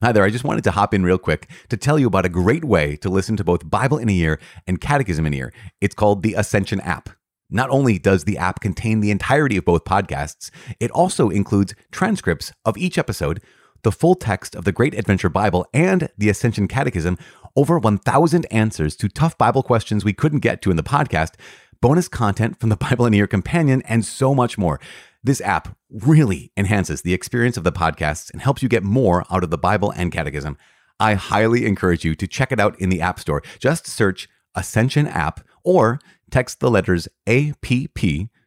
[0.00, 2.28] Hi there, I just wanted to hop in real quick to tell you about a
[2.28, 5.52] great way to listen to both Bible in a Year and Catechism in a Year.
[5.80, 7.08] It's called the Ascension app.
[7.50, 12.52] Not only does the app contain the entirety of both podcasts, it also includes transcripts
[12.64, 13.42] of each episode,
[13.82, 17.18] the full text of the Great Adventure Bible, and the Ascension Catechism,
[17.56, 21.32] over 1,000 answers to tough Bible questions we couldn't get to in the podcast,
[21.80, 24.78] bonus content from the Bible in a Year Companion, and so much more.
[25.22, 29.42] This app really enhances the experience of the podcasts and helps you get more out
[29.42, 30.56] of the Bible and Catechism.
[31.00, 33.42] I highly encourage you to check it out in the App Store.
[33.58, 37.98] Just search Ascension app or text the letters APP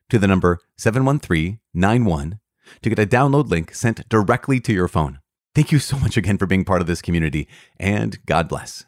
[0.10, 2.40] to the number 71391
[2.82, 5.20] to get a download link sent directly to your phone.
[5.54, 7.48] Thank you so much again for being part of this community,
[7.78, 8.86] and God bless.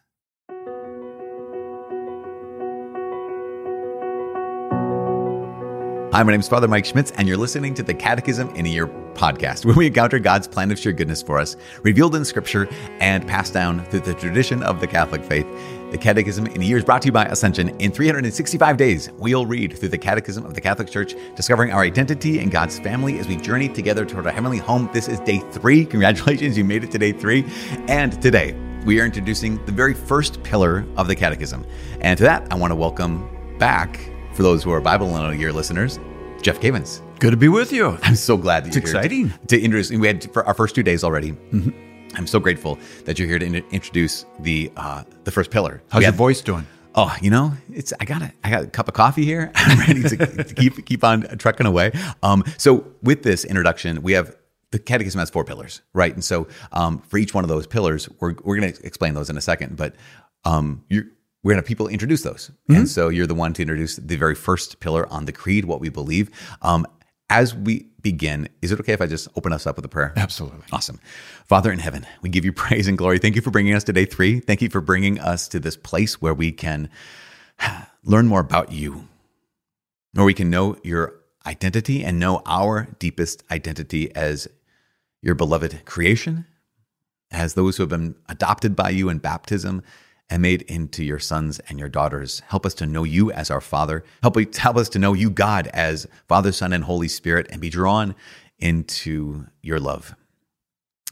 [6.14, 8.70] Hi, my name is Father Mike Schmitz, and you're listening to the Catechism in a
[8.70, 8.86] Year
[9.16, 13.28] podcast, where we encounter God's plan of sheer goodness for us, revealed in Scripture and
[13.28, 15.48] passed down through the tradition of the Catholic faith.
[15.90, 17.70] The Catechism in a Year is brought to you by Ascension.
[17.80, 22.38] In 365 days, we'll read through the Catechism of the Catholic Church, discovering our identity
[22.38, 24.92] in God's family as we journey together toward our heavenly home.
[24.94, 25.84] This is day three.
[25.84, 27.44] Congratulations, you made it to day three.
[27.88, 28.54] And today,
[28.86, 31.66] we are introducing the very first pillar of the Catechism.
[32.02, 34.00] And to that, I want to welcome back
[34.34, 36.00] for those who are Bible in a Year listeners,
[36.44, 37.00] Jeff Cavins.
[37.20, 37.98] Good to be with you.
[38.04, 39.90] I'm so glad that it's you're exciting here to, to introduce.
[39.92, 41.32] We had for our first two days already.
[41.32, 42.16] Mm-hmm.
[42.18, 45.82] I'm so grateful that you're here to in- introduce the uh, the first pillar.
[45.90, 46.68] How's We your had- voice doing?
[46.96, 49.52] Oh, you know, it's I got a I got a cup of coffee here.
[49.56, 51.92] I'm ready to, to keep keep on trucking away.
[52.22, 54.36] Um, so with this introduction, we have
[54.72, 56.14] the catechism has four pillars, right?
[56.14, 59.30] And so um, for each one of those pillars, we're we're going to explain those
[59.30, 59.96] in a second, but
[60.46, 61.06] um, you're
[61.44, 64.16] we're going to have people introduce those, and so you're the one to introduce the
[64.16, 66.30] very first pillar on the creed, what we believe.
[66.62, 66.88] Um,
[67.30, 70.14] as we begin, is it okay if I just open us up with a prayer?
[70.16, 70.60] Absolutely.
[70.72, 71.00] Awesome.
[71.46, 73.18] Father in heaven, we give you praise and glory.
[73.18, 74.40] Thank you for bringing us to day three.
[74.40, 76.90] Thank you for bringing us to this place where we can
[78.04, 79.08] learn more about you,
[80.14, 81.16] where we can know your
[81.46, 84.48] identity and know our deepest identity as
[85.22, 86.46] your beloved creation,
[87.32, 89.82] as those who have been adopted by you in baptism
[90.34, 92.42] and made into your sons and your daughters.
[92.48, 94.04] Help us to know you as our Father.
[94.24, 97.70] Help, help us to know you, God, as Father, Son, and Holy Spirit, and be
[97.70, 98.16] drawn
[98.58, 100.16] into your love.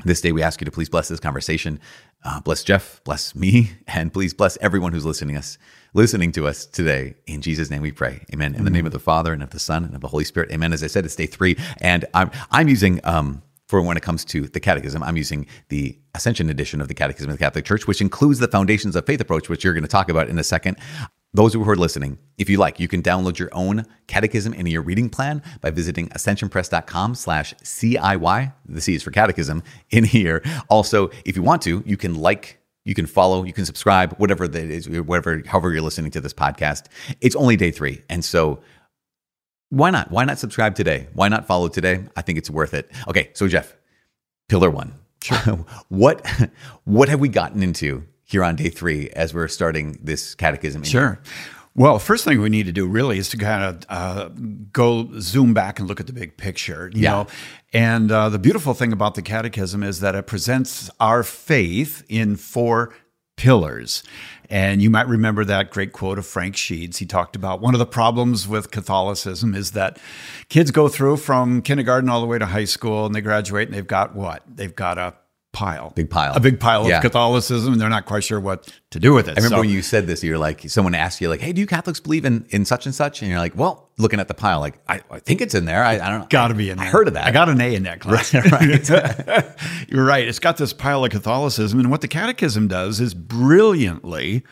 [0.04, 1.80] This day, we ask you to please bless this conversation.
[2.26, 5.60] Uh, bless Jeff, bless me, and please bless everyone who's listening us,
[5.94, 7.14] listening to us today.
[7.28, 8.26] In Jesus' name, we pray.
[8.34, 8.56] Amen.
[8.56, 10.52] In the name of the Father and of the Son and of the Holy Spirit.
[10.52, 10.74] Amen.
[10.74, 14.26] As I said, it's day three, and I'm I'm using um, for when it comes
[14.26, 17.88] to the Catechism, I'm using the Ascension edition of the Catechism of the Catholic Church,
[17.88, 20.44] which includes the Foundations of Faith approach, which you're going to talk about in a
[20.44, 20.76] second.
[21.34, 24.82] Those who are listening, if you like, you can download your own catechism in your
[24.82, 28.54] reading plan by visiting ascensionpress.com slash CIY.
[28.66, 30.44] The C is for catechism in here.
[30.70, 34.50] Also, if you want to, you can like, you can follow, you can subscribe, whatever
[34.50, 36.88] that is, whatever, however you're listening to this podcast.
[37.22, 38.02] It's only day three.
[38.10, 38.60] And so
[39.72, 40.12] why not?
[40.12, 41.08] Why not subscribe today?
[41.14, 42.04] Why not follow today?
[42.16, 42.92] I think it's worth it.
[43.08, 43.76] Okay, so Jeff,
[44.48, 44.94] pillar one.
[45.24, 45.38] Sure.
[45.90, 46.26] what
[46.84, 50.84] what have we gotten into here on day three as we're starting this catechism?
[50.84, 51.20] Sure.
[51.74, 54.28] Well, first thing we need to do really is to kind of uh,
[54.74, 57.12] go zoom back and look at the big picture, you Yeah.
[57.12, 57.28] know.
[57.72, 62.36] And uh, the beautiful thing about the Catechism is that it presents our faith in
[62.36, 62.94] four
[63.42, 64.04] pillars.
[64.52, 67.00] And you might remember that great quote of Frank Sheed's.
[67.00, 69.98] He talked about one of the problems with Catholicism is that
[70.48, 73.76] kids go through from kindergarten all the way to high school and they graduate and
[73.76, 74.44] they've got what?
[74.48, 75.16] They've got a
[75.54, 75.92] pile.
[75.96, 76.34] Big pile.
[76.34, 76.98] A big pile Yeah.
[76.98, 79.32] of Catholicism and they're not quite sure what to do with it.
[79.32, 81.60] I remember So- when you said this, you're like, someone asked you, like, hey, do
[81.60, 83.22] you Catholics believe in, in such and such?
[83.22, 85.84] And you're like, well, looking at the pile, like, I, I think it's in there.
[85.84, 86.28] I, I don't know.
[86.30, 86.92] Got to be in I there.
[86.94, 87.26] heard of that.
[87.28, 88.34] I got an A in that class.
[89.90, 90.28] You're right.
[90.28, 91.80] It's got this pile of Catholicism.
[91.80, 94.44] And what the Catechism does is brilliantly,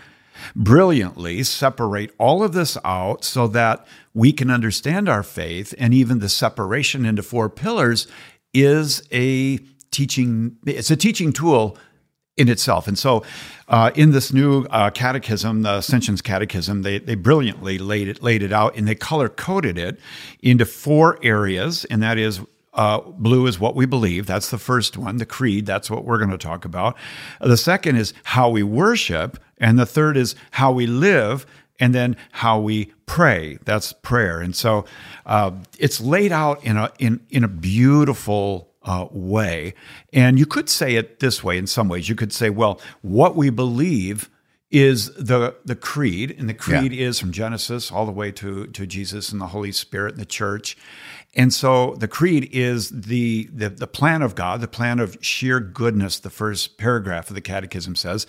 [0.55, 5.73] brilliantly separate all of this out so that we can understand our faith.
[5.77, 8.07] And even the separation into four pillars
[8.53, 9.59] is a
[9.91, 11.77] teaching, it's a teaching tool
[12.39, 12.88] in itself.
[12.88, 13.24] And so,
[13.68, 18.41] uh, in this new uh, catechism, the Ascension's Catechism, they, they brilliantly laid it laid
[18.41, 20.00] it out and they color coded it
[20.41, 22.39] into four areas, and that is.
[22.71, 24.27] Uh, blue is what we believe.
[24.27, 25.18] That's the first one.
[25.18, 25.65] The creed.
[25.65, 26.95] That's what we're going to talk about.
[27.41, 31.47] The second is how we worship, and the third is how we live,
[31.80, 33.57] and then how we pray.
[33.65, 34.39] That's prayer.
[34.39, 34.86] And so
[35.25, 39.75] uh, it's laid out in a in in a beautiful uh, way.
[40.12, 42.09] And you could say it this way in some ways.
[42.09, 44.31] You could say, well, what we believe
[44.71, 47.07] is the the creed, and the creed yeah.
[47.07, 50.25] is from Genesis all the way to to Jesus and the Holy Spirit and the
[50.25, 50.75] church.
[51.36, 55.59] And so the creed is the, the the plan of God, the plan of sheer
[55.59, 56.19] goodness.
[56.19, 58.25] The first paragraph of the Catechism says,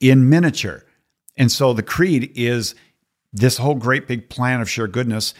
[0.00, 0.84] in miniature.
[1.36, 2.74] And so the creed is
[3.32, 5.34] this whole great big plan of sheer goodness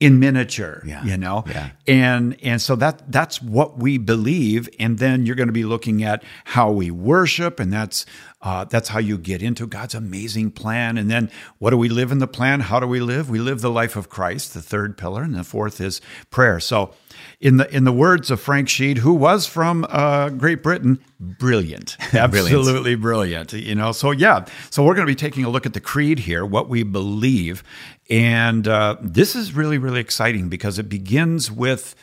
[0.00, 1.04] in miniature yeah.
[1.04, 1.70] you know yeah.
[1.86, 6.02] and and so that that's what we believe and then you're going to be looking
[6.02, 8.04] at how we worship and that's
[8.44, 10.98] uh, that's how you get into God's amazing plan.
[10.98, 12.60] And then what do we live in the plan?
[12.60, 13.30] How do we live?
[13.30, 16.60] We live the life of Christ, the third pillar, and the fourth is prayer.
[16.60, 16.92] So,
[17.40, 21.96] in the in the words of Frank Sheed, who was from uh, Great Britain, brilliant,
[22.14, 23.54] absolutely brilliant.
[23.54, 26.18] You know, so yeah, so we're going to be taking a look at the creed
[26.18, 27.64] here, what we believe,
[28.10, 31.94] and uh, this is really really exciting because it begins with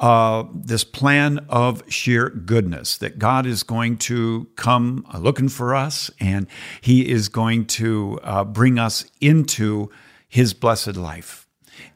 [0.00, 6.10] uh, this plan of sheer goodness that God is going to come looking for us
[6.18, 6.46] and
[6.80, 9.90] He is going to uh, bring us into
[10.26, 11.46] His blessed life.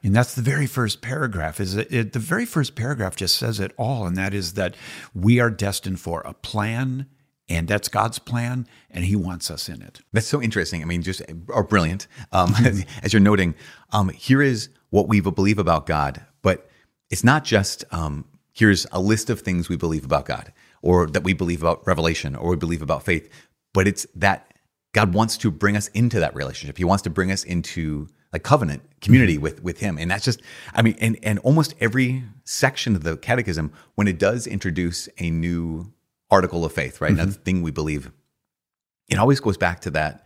[0.03, 1.59] And that's the very first paragraph.
[1.59, 4.75] Is it, it, the very first paragraph just says it all, and that is that
[5.13, 7.07] we are destined for a plan,
[7.47, 10.01] and that's God's plan, and He wants us in it.
[10.13, 10.81] That's so interesting.
[10.81, 12.07] I mean, just or brilliant.
[12.31, 12.53] Um,
[13.03, 13.55] as you're noting,
[13.91, 16.69] um, here is what we believe about God, but
[17.09, 20.51] it's not just um, here's a list of things we believe about God
[20.81, 23.29] or that we believe about revelation or we believe about faith,
[23.73, 24.53] but it's that
[24.93, 26.77] God wants to bring us into that relationship.
[26.77, 30.41] He wants to bring us into like covenant community with with him and that's just
[30.73, 35.29] i mean and and almost every section of the catechism when it does introduce a
[35.29, 35.89] new
[36.31, 37.19] article of faith right mm-hmm.
[37.21, 38.11] another thing we believe
[39.07, 40.25] it always goes back to that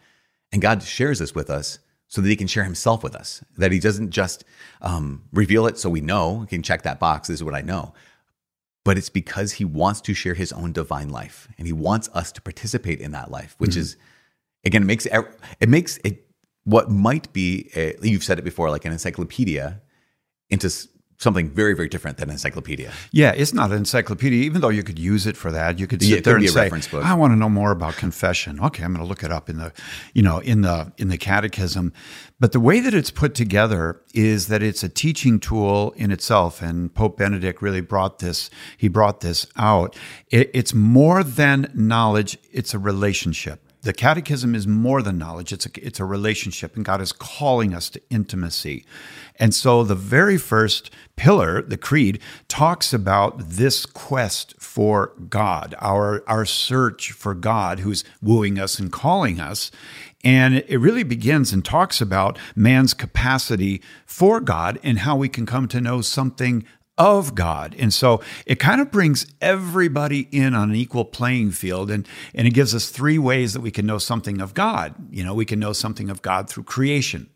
[0.52, 1.80] and god shares this with us
[2.10, 3.44] so that he can share himself with us.
[3.58, 4.44] That he doesn't just
[4.82, 7.62] um, reveal it so we know, we can check that box, this is what I
[7.62, 7.94] know.
[8.84, 12.32] But it's because he wants to share his own divine life and he wants us
[12.34, 13.82] to participate in that life, which mm-hmm.
[13.82, 13.98] is,
[14.66, 16.26] again, it makes it makes it
[16.64, 19.82] what might be, a, you've said it before, like an encyclopedia
[20.50, 20.72] into
[21.20, 22.92] something very, very different than an encyclopedia.
[23.12, 25.78] Yeah, it's not an encyclopedia, even though you could use it for that.
[25.78, 28.84] You could sit yeah, there and say, "I want to know more about confession." Okay,
[28.84, 29.74] I'm going to look it up in the,
[30.14, 31.94] you know, in the in the catechism.
[32.40, 36.62] But the way that it's put together is that it's a teaching tool in itself,
[36.62, 38.50] and Pope Benedict really brought this.
[38.78, 39.96] He brought this out.
[40.30, 45.66] It, it's more than knowledge; it's a relationship the catechism is more than knowledge it's
[45.66, 48.86] a, it's a relationship and god is calling us to intimacy
[49.40, 56.24] and so the very first pillar the creed talks about this quest for god our
[56.28, 59.72] our search for god who's wooing us and calling us
[60.24, 65.46] and it really begins and talks about man's capacity for God and how we can
[65.46, 66.66] come to know something
[66.98, 67.74] of God.
[67.80, 72.06] And so it kind of brings everybody in on an equal playing field and,
[72.36, 74.94] and it gives us three ways that we can know something of God.
[75.10, 77.30] You know, we can know something of God through creation.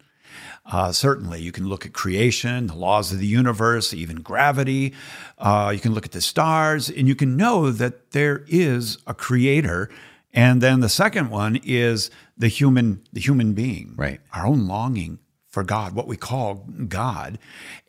[0.65, 4.93] Uh, certainly, you can look at creation, the laws of the universe, even gravity.
[5.37, 9.13] Uh, you can look at the stars, and you can know that there is a
[9.13, 9.89] creator.
[10.33, 14.21] And then the second one is the human, the human being, right?
[14.33, 15.19] Our own longing
[15.49, 17.37] for God, what we call God.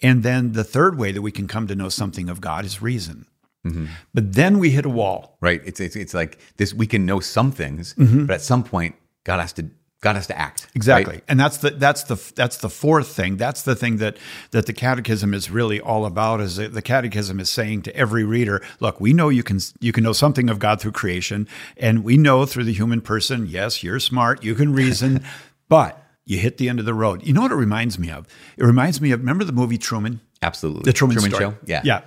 [0.02, 2.82] And then the third way that we can come to know something of God is
[2.82, 3.26] reason.
[3.64, 3.86] Mm-hmm.
[4.12, 5.38] But then we hit a wall.
[5.40, 5.62] Right.
[5.64, 8.26] It's, it's, it's like this we can know some things, mm-hmm.
[8.26, 9.70] but at some point, God has to
[10.04, 10.66] God has to act.
[10.74, 11.14] Exactly.
[11.14, 11.24] Right?
[11.28, 13.38] And that's the that's the that's the fourth thing.
[13.38, 14.18] That's the thing that
[14.50, 18.62] that the catechism is really all about is the catechism is saying to every reader,
[18.80, 21.48] look, we know you can you can know something of God through creation
[21.78, 25.24] and we know through the human person, yes, you're smart, you can reason,
[25.70, 27.26] but you hit the end of the road.
[27.26, 28.26] You know what it reminds me of?
[28.58, 30.20] It reminds me of remember the movie Truman?
[30.42, 30.82] Absolutely.
[30.82, 31.50] The Truman, Truman Story.
[31.52, 31.56] Show.
[31.64, 31.80] Yeah.
[31.82, 32.00] Yeah.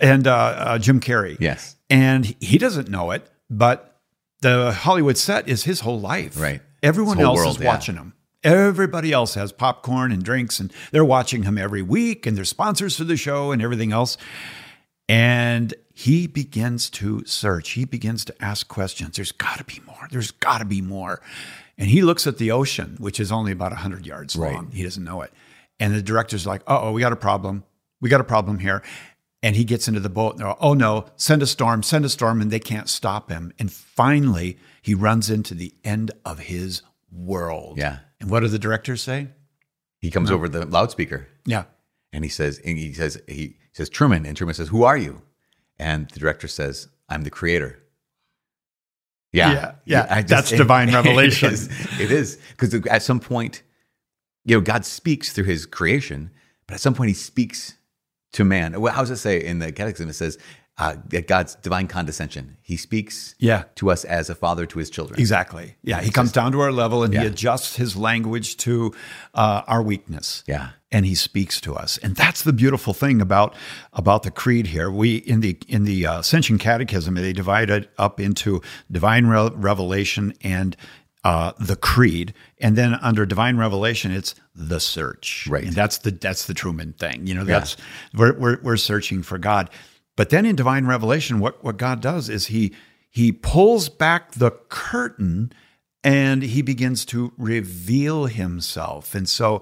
[0.00, 1.36] And uh, uh, Jim Carrey.
[1.38, 1.76] Yes.
[1.90, 4.00] And he doesn't know it, but
[4.40, 6.40] the Hollywood set is his whole life.
[6.40, 6.62] Right.
[6.82, 7.68] Everyone else world, is yeah.
[7.68, 8.14] watching him.
[8.44, 12.96] Everybody else has popcorn and drinks, and they're watching him every week, and they're sponsors
[12.96, 14.16] for the show and everything else.
[15.08, 17.70] And he begins to search.
[17.70, 19.16] He begins to ask questions.
[19.16, 20.06] There's got to be more.
[20.10, 21.20] There's got to be more.
[21.76, 24.54] And he looks at the ocean, which is only about 100 yards right.
[24.54, 24.70] long.
[24.70, 25.32] He doesn't know it.
[25.80, 27.64] And the director's like, oh, we got a problem.
[28.00, 28.82] We got a problem here.
[29.42, 32.08] And he gets into the boat and they're, oh no, send a storm, send a
[32.08, 32.40] storm.
[32.40, 33.52] And they can't stop him.
[33.58, 37.78] And finally, he runs into the end of his world.
[37.78, 37.98] Yeah.
[38.20, 39.28] And what do the directors say?
[40.00, 40.36] He comes no.
[40.36, 41.28] over the loudspeaker.
[41.44, 41.64] Yeah.
[42.12, 44.26] And he says, and he says, he says, Truman.
[44.26, 45.22] And Truman says, Who are you?
[45.78, 47.82] And the director says, I'm the creator.
[49.32, 50.20] Yeah, yeah, yeah.
[50.22, 51.52] Just, that's divine revelation.
[52.00, 53.62] It is because at some point,
[54.44, 56.30] you know, God speaks through His creation,
[56.66, 57.74] but at some point He speaks
[58.32, 58.72] to man.
[58.74, 60.08] How does it say in the Catechism?
[60.10, 60.38] It says,
[60.76, 60.94] uh,
[61.26, 62.56] God's divine condescension.
[62.62, 63.64] He speaks Yeah.
[63.76, 65.18] to us as a father to his children.
[65.18, 65.74] Exactly.
[65.82, 66.00] Yeah.
[66.00, 67.22] He comes down to our level and Yeah.
[67.22, 68.94] he adjusts his language to
[69.34, 70.44] uh, our weakness.
[70.46, 70.68] Yeah.
[70.92, 73.54] And he speaks to us, and that's the beautiful thing about
[73.92, 74.90] about the creed here.
[74.90, 79.50] We in the in the uh, Ascension Catechism they divide it up into divine re-
[79.54, 80.74] revelation and
[81.28, 85.46] uh, the creed, and then under divine revelation it's the search.
[85.46, 85.64] Right.
[85.64, 87.26] and that's the that's the Truman thing.
[87.26, 87.76] You know, that's
[88.14, 89.68] we're, we're we're searching for God,
[90.16, 92.74] but then in divine revelation, what what God does is he
[93.10, 95.52] he pulls back the curtain
[96.02, 99.14] and he begins to reveal himself.
[99.14, 99.60] And so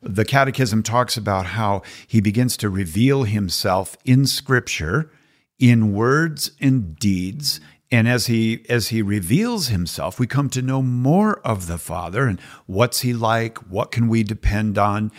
[0.00, 5.10] the catechism talks about how he begins to reveal himself in scripture
[5.58, 7.60] in words and deeds
[7.92, 12.26] and as he as he reveals himself we come to know more of the father
[12.26, 15.12] and what's he like what can we depend on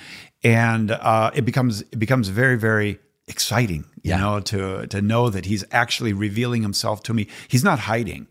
[0.43, 4.17] and uh, it becomes it becomes very very exciting you Yeah.
[4.19, 8.27] know to to know that he's actually revealing himself to me he's not hiding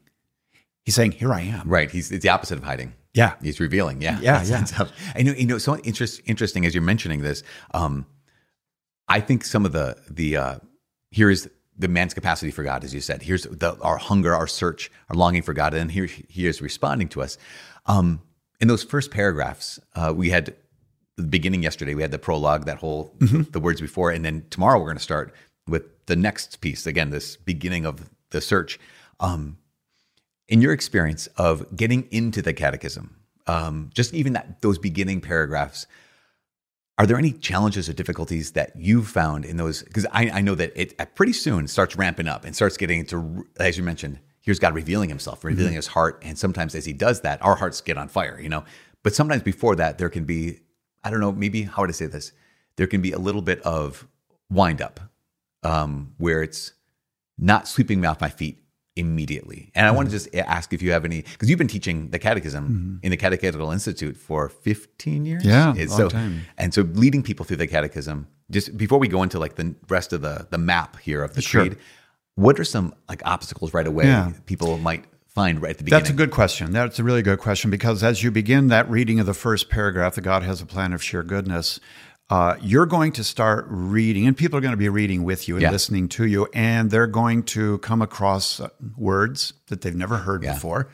[0.84, 1.90] he's saying here i am Right.
[1.90, 2.92] He's it's the opposite of hiding.
[3.14, 3.34] Yeah.
[3.42, 4.00] He's revealing.
[4.02, 4.18] Yeah.
[4.20, 4.86] Yeah, That's- yeah.
[5.14, 5.32] I know.
[5.32, 5.58] You know.
[5.58, 7.42] So interest, interesting as you're mentioning this.
[7.74, 8.06] Um,
[9.06, 10.54] I think some of the the uh,
[11.10, 11.46] here is
[11.82, 13.22] the man's capacity for God, as you said.
[13.22, 17.08] Here's the, our hunger, our search, our longing for God, and here he is responding
[17.10, 17.36] to us.
[17.86, 18.22] Um,
[18.60, 20.54] in those first paragraphs, uh, we had
[21.16, 21.94] the beginning yesterday.
[21.94, 25.02] We had the prologue, that whole the words before, and then tomorrow we're going to
[25.02, 25.34] start
[25.66, 26.86] with the next piece.
[26.86, 28.78] Again, this beginning of the search.
[29.20, 29.58] Um,
[30.48, 35.86] in your experience of getting into the catechism, um, just even that those beginning paragraphs,
[36.98, 39.82] are there any challenges or difficulties that you've found in those?
[39.82, 43.00] Because I, I know that it uh, pretty soon starts ramping up and starts getting
[43.00, 46.92] into, as you mentioned, here's God revealing Himself, revealing His heart, and sometimes as He
[46.92, 48.64] does that, our hearts get on fire, you know.
[49.02, 50.60] But sometimes before that, there can be,
[51.02, 52.32] I don't know, maybe how would I say this?
[52.76, 54.06] There can be a little bit of
[54.50, 55.00] wind up,
[55.62, 56.72] um, where it's
[57.38, 58.61] not sweeping me off my feet
[58.96, 59.70] immediately.
[59.74, 60.24] And I want to mm-hmm.
[60.32, 62.96] just ask if you have any, because you've been teaching the catechism mm-hmm.
[63.02, 65.44] in the Catechetical Institute for 15 years.
[65.44, 66.42] Yeah, long so, time.
[66.58, 70.12] And so leading people through the catechism, just before we go into like the rest
[70.12, 71.62] of the, the map here of the Sure.
[71.62, 71.78] creed,
[72.34, 74.32] what are some like obstacles right away Yeah.
[74.46, 76.02] people might find right at the beginning?
[76.02, 76.72] That's a good question.
[76.72, 80.14] That's a really good question because as you begin that reading of the first paragraph,
[80.16, 81.80] that God has a plan of sheer goodness,
[82.32, 85.56] uh, you're going to start reading, and people are going to be reading with you
[85.56, 85.70] and Yeah.
[85.70, 88.58] listening to you, and they're going to come across
[88.96, 90.54] words that they've never heard Yeah.
[90.54, 90.88] before.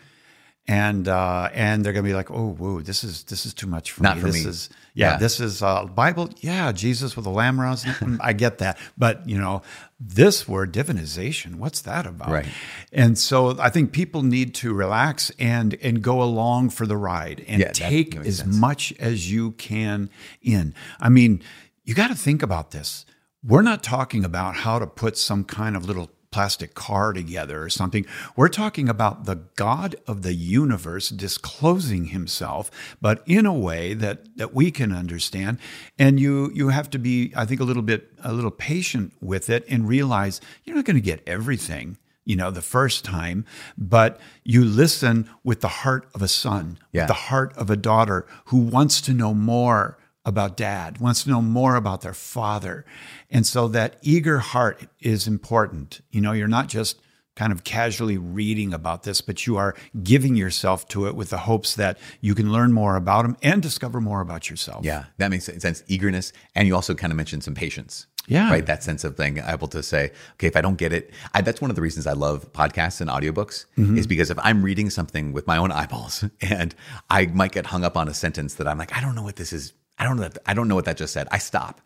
[0.71, 3.91] And uh, and they're gonna be like, oh, whoa, this is this is too much
[3.93, 4.21] for Not me.
[4.21, 4.51] for this me.
[4.51, 5.17] is yeah, Yeah.
[5.17, 6.29] this is uh, Bible.
[6.41, 7.83] Yeah, Jesus with a lamb around.
[8.21, 9.63] I get that, but you know,
[9.99, 11.55] this word divinization.
[11.55, 12.29] What's that about?
[12.31, 12.47] Right.
[12.93, 17.43] And so I think people need to relax and and go along for the ride
[17.49, 18.55] and Yeah, take as sense.
[18.55, 20.11] much as you can
[20.43, 20.75] in.
[21.01, 21.43] I mean,
[21.85, 23.07] you got to think about this.
[23.43, 27.69] We're not talking about how to put some kind of little plastic car together or
[27.71, 28.05] something.
[28.37, 32.71] We're talking about the God of the universe disclosing himself,
[33.01, 35.59] but in a way that that we can understand.
[35.99, 39.49] And you you have to be, I think, a little bit a little patient with
[39.51, 43.47] it and realize you're not going to get everything you know, the first time,
[43.79, 47.07] but you listen with the heart of a son, Yeah.
[47.07, 49.97] the heart of a daughter who wants to know more
[50.29, 52.85] about dad, wants to know more about their father.
[53.31, 56.01] And so that eager heart is important.
[56.11, 57.01] You know, you're not just
[57.35, 61.39] kind of casually reading about this, but you are giving yourself to it with the
[61.39, 64.85] hopes that you can learn more about him and discover more about yourself.
[64.85, 65.83] Yeah, that makes sense.
[65.87, 68.07] Eagerness, and you also kind of mentioned some patience.
[68.27, 68.51] Yeah.
[68.51, 68.67] right.
[68.67, 71.63] That sense of being able to say, okay, if I don't get it, I, that's
[71.63, 73.97] one of the reasons I love podcasts and audiobooks Mm-hmm.
[73.97, 76.75] is because if I'm reading something with my own eyeballs and
[77.09, 79.37] I might get hung up on a sentence that I'm like, I don't know what
[79.37, 79.73] this is.
[79.99, 80.29] I don't know.
[80.29, 81.29] That, I don't know what that just said.
[81.31, 81.81] I stop.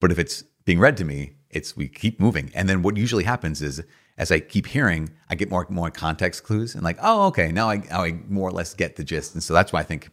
[0.00, 2.50] But if it's being read to me, it's we keep moving.
[2.54, 3.82] And then what usually happens is
[4.18, 7.70] as I keep hearing, I get more more context clues and like, oh, okay, now
[7.70, 9.34] I I more or less get the gist.
[9.34, 10.10] And so that's why I think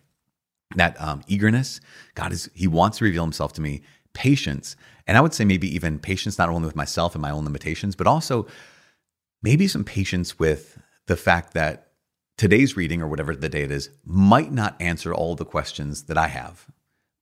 [0.76, 1.80] that um, eagerness,
[2.16, 3.82] God is He wants to reveal Himself to me.
[4.14, 7.44] Patience, and I would say maybe even patience not only with myself and my own
[7.44, 8.48] limitations, but also
[9.44, 11.92] maybe some patience with the fact that
[12.38, 16.18] today's reading or whatever the day it is might not answer all the questions that
[16.18, 16.66] I have,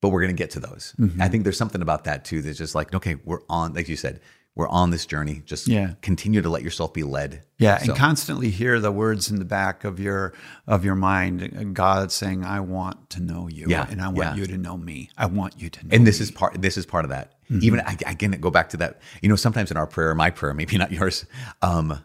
[0.01, 0.93] but we're going to get to those.
[0.99, 1.21] Mm-hmm.
[1.21, 3.95] I think there's something about that too that's just like, okay, we're on, like you
[3.95, 4.19] said,
[4.55, 5.41] we're on this journey.
[5.45, 5.95] Just Yeah.
[6.01, 7.41] continue to let yourself be led.
[7.57, 10.33] Yeah, So- and constantly hear the words in the back of your
[10.65, 11.73] of your mind.
[11.75, 14.35] God saying, "I want to know you, Yeah, and I want yeah.
[14.35, 15.09] you to know me.
[15.17, 17.33] I want you to know." and this me." is part this is part of that
[17.51, 17.63] Mm-hmm.
[17.63, 20.53] even I, again go back to that you know sometimes in our prayer my prayer
[20.61, 21.25] maybe not yours
[21.61, 21.99] um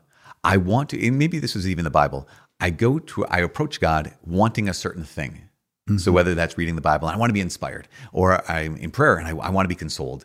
[0.44, 2.28] i want to and maybe this was even the bible
[2.60, 5.48] i go to i approach god wanting a certain thing
[5.88, 5.98] Mm-hmm.
[5.98, 8.90] so whether that's reading the bible and i want to be inspired or i'm in
[8.90, 10.24] prayer and i, I want to be consoled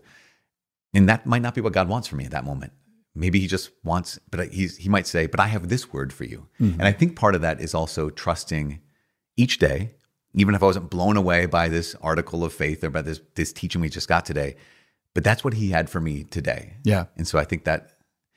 [0.93, 2.73] and that might not be what god wants for me at that moment
[3.17, 6.25] maybe he just wants, but he's, he might say, but I have this word for
[6.25, 6.49] you.
[6.59, 8.81] And I think part of that is also trusting
[9.37, 9.91] each day,
[10.33, 13.53] even if I wasn't blown away by this article of faith or by this, this
[13.53, 14.57] teaching we just got today,
[15.13, 16.73] but that's what he had for me today.
[16.83, 17.05] Yeah.
[17.15, 17.91] And so I think that,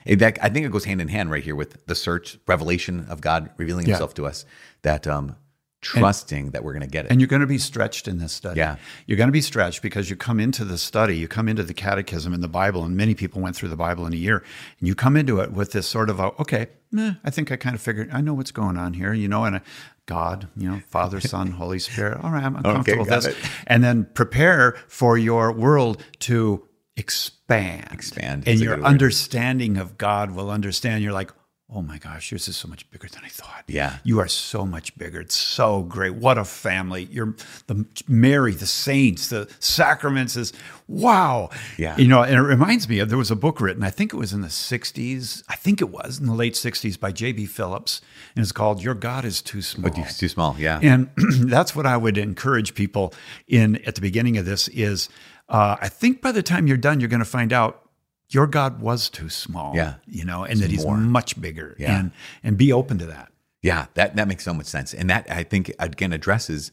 [0.06, 3.04] it- that I think it goes hand in hand right here with the search, revelation
[3.08, 3.94] of God revealing Yeah.
[3.94, 4.44] himself to us,
[4.82, 5.34] that um,
[5.80, 7.10] trusting that we're going to get it.
[7.10, 8.58] And you're going to be stretched in this study.
[8.58, 8.76] Yeah.
[9.06, 11.74] You're going to be stretched because you come into the study, you come into the
[11.74, 14.42] catechism in the Bible, and many people went through the Bible in a year,
[14.78, 17.74] and you come into it with this sort of a, okay, I think I kind
[17.74, 19.60] of figured, I know what's going on here, you know, and
[20.06, 22.24] God, you know, Father, Son, Holy Spirit.
[22.24, 23.44] All right, I'm comfortable got with this.
[23.44, 23.50] it.
[23.66, 26.66] And then prepare for your world to
[26.96, 27.88] expand.
[27.92, 31.04] Expand And your understanding of God will understand.
[31.04, 31.30] You're like,
[31.70, 33.64] oh my gosh, yours is so much bigger than I thought.
[33.66, 33.98] Yeah.
[34.02, 35.20] You are so much bigger.
[35.20, 36.14] It's so great.
[36.14, 37.04] What a family.
[37.10, 37.34] You're
[37.66, 40.54] the Mary, the saints, the sacraments is
[40.86, 41.50] wow.
[41.76, 41.98] Yeah.
[41.98, 44.16] You know, and it reminds me of there was a book written, I think it
[44.16, 45.42] was in the 60s.
[45.50, 47.44] I think it was in the late 60s by J.B.
[47.44, 48.00] Phillips.
[48.34, 49.92] And it's called Your God is Too Small.
[49.94, 50.56] It's too small.
[50.58, 50.80] Yeah.
[50.82, 53.12] And that's what I would encourage people
[53.46, 55.10] in at the beginning of this is
[55.50, 57.87] uh, I think by the time you're done, you're going to find out
[58.30, 59.74] your God was too small.
[59.74, 59.94] Yeah.
[60.06, 60.96] You know, and that he's more.
[60.96, 61.74] much bigger.
[61.78, 61.98] Yeah.
[61.98, 62.10] And
[62.42, 63.32] and be open to that.
[63.62, 66.70] Yeah, that that makes so much sense, and that I think again addresses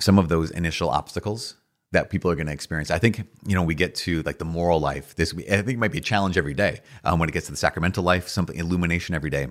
[0.00, 1.56] some of those initial obstacles
[1.92, 2.90] that people are going to experience.
[2.90, 5.14] I think you know we get to like the moral life.
[5.16, 7.52] This I think it might be a challenge every day um, when it gets to
[7.52, 9.48] the sacramental life, something illumination every day.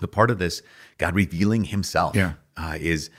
[0.00, 0.60] But part of this,
[0.98, 2.32] God revealing Himself, Yeah.
[2.56, 3.10] uh, is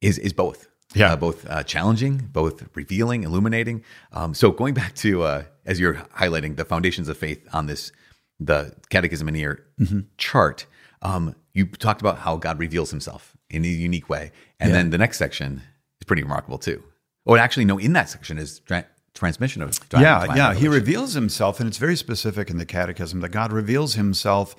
[0.00, 0.68] is is both.
[0.94, 1.12] Yeah.
[1.12, 3.82] Uh, both uh, challenging, both revealing, illuminating.
[4.12, 7.92] Um, so going back to uh, as you're highlighting the foundations of faith on this,
[8.40, 10.00] the Catechism in here Mm-hmm.
[10.16, 10.66] chart,
[11.02, 14.76] um, you talked about how God reveals Himself in a unique way, and Yeah.
[14.76, 15.62] then the next section
[16.00, 16.82] is pretty remarkable too.
[17.26, 20.54] Oh, actually, no, in that section is tra- transmission of divine- yeah, divine yeah.
[20.54, 24.54] He reveals himself, and it's very specific in the Catechism that God reveals himself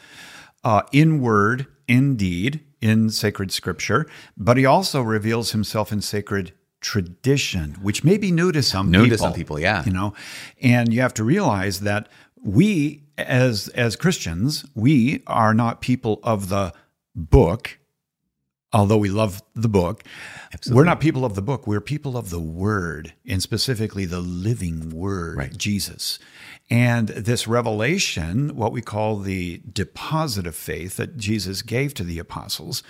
[0.63, 6.53] uh, in word, in deed, in sacred scripture, but he also reveals himself in sacred
[6.81, 9.17] tradition, which may be new to some New to people.
[9.17, 9.83] some people, yeah.
[9.85, 10.13] You know,
[10.61, 12.07] and you have to realize that
[12.43, 16.73] we, as as Christians, we are not people of the
[17.15, 17.79] book.
[18.73, 20.03] Although we love the book,
[20.69, 21.65] we're not people of the book.
[21.65, 25.57] We're people of the Word, and specifically the living Word, Right.
[25.57, 26.19] Jesus.
[26.69, 32.19] And this revelation, what we call the deposit of faith that Jesus gave to the
[32.19, 32.83] apostles,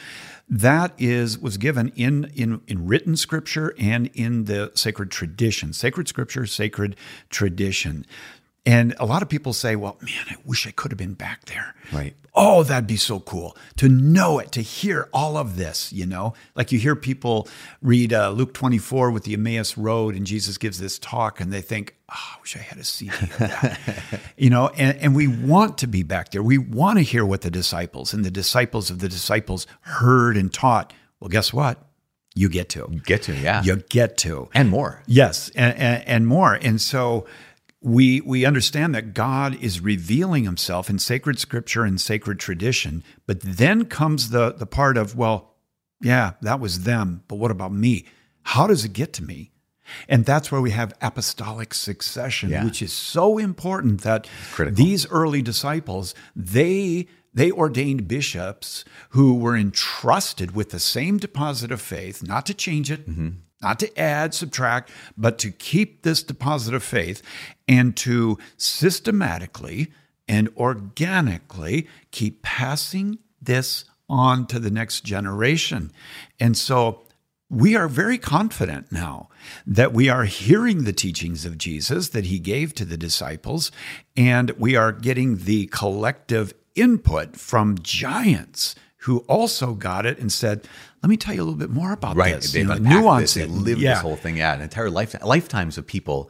[0.50, 5.74] that is was given in in, in written scripture and in the sacred tradition.
[5.74, 6.96] Sacred scripture, sacred
[7.30, 8.06] tradition.
[8.68, 11.46] And a lot of people say, well, man, I wish I could have been back
[11.46, 11.74] there.
[11.94, 12.16] Right.
[12.36, 16.34] Oh, that'd be so cool to know it, to hear all of this, you know?
[16.54, 17.48] Like you hear people
[17.82, 21.62] read uh, Luke 24 with the Emmaus Road, and Jesus gives this talk, and they
[21.62, 22.82] think, oh, I wish I had a
[23.40, 23.80] that.
[24.38, 26.44] you know, and, and we want to be back there.
[26.44, 30.54] We want to hear what the disciples and the disciples of the disciples heard and
[30.54, 30.92] taught.
[31.22, 31.82] Well, guess what?
[32.36, 32.88] You get to.
[33.04, 34.50] get to yeah, You get to.
[34.54, 35.02] and more.
[35.08, 36.54] Yes, and, and, and more.
[36.54, 37.26] And so
[37.88, 43.40] we we understand that God is revealing himself in sacred scripture and sacred tradition, but
[43.42, 45.56] then comes the the part of, well,
[46.02, 48.06] yeah, that was them, but what about me?
[48.44, 49.52] How does it get to me?
[50.10, 52.66] And that's where we have apostolic succession, Yeah.
[52.66, 54.76] which is so important that critical.
[54.84, 61.80] these early disciples, they they ordained bishops who were entrusted with the same deposit of
[61.80, 63.30] faith, not to change it, mm-hmm.
[63.62, 67.22] Not to add, subtract, but to keep this deposit of faith
[67.68, 69.92] and to systematically
[70.28, 75.92] and organically keep passing this on to the next generation.
[76.40, 77.04] And so
[77.50, 79.30] we are very confident now
[79.66, 83.72] that we are hearing the teachings of Jesus that he gave to the disciples,
[84.16, 88.76] and we are getting the collective input from giants
[89.08, 90.68] who also got it and said,
[91.02, 92.36] Let me tell you a little bit more about Right.
[92.36, 92.52] this.
[92.52, 93.36] They've you know, this.
[93.36, 93.94] They lived yeah.
[93.94, 94.36] this whole thing.
[94.36, 96.30] Yeah, an entire life, lifetimes of people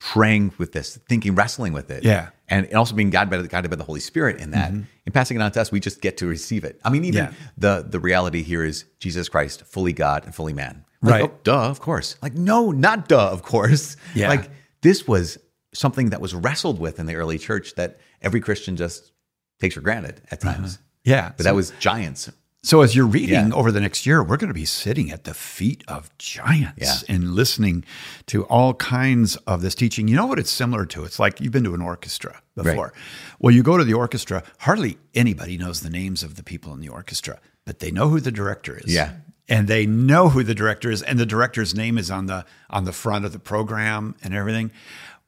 [0.00, 2.02] praying with this, thinking, wrestling with it.
[2.04, 2.22] Yeah.
[2.50, 2.64] Mm-hmm.
[2.66, 5.36] and, also being guided by, the, guided by the Holy Spirit in that, and passing
[5.38, 5.70] it on to us.
[5.70, 6.80] We just get to receive it.
[6.84, 7.32] I mean, even Yeah.
[7.56, 10.84] the the reality here is Jesus Christ, fully God and fully man.
[11.00, 11.30] Like, Right.
[11.30, 12.16] oh, duh, of course.
[12.22, 13.96] Like, no, not duh, of course.
[14.14, 14.28] Yeah.
[14.28, 14.50] Like
[14.82, 15.38] this was
[15.72, 19.12] something that was wrestled with in the early church that every Christian just
[19.60, 20.78] takes for granted at times.
[21.04, 21.32] Yeah.
[21.36, 22.30] But that was giants.
[22.62, 23.50] So as you're reading Yeah.
[23.54, 27.14] over the next year, we're going to be sitting at the feet of giants Yeah.
[27.14, 27.84] and listening
[28.28, 30.08] to all kinds of this teaching.
[30.08, 31.04] You know what it's similar to?
[31.04, 32.94] It's like you've been to an orchestra before.
[33.38, 36.80] Well, you go to the orchestra, hardly anybody knows the names of the people in
[36.80, 38.94] the orchestra, but they know who the director is.
[38.94, 39.12] Yeah.
[39.46, 42.84] And they know who the director is and the director's name is on the on
[42.84, 44.70] the front of the program and everything.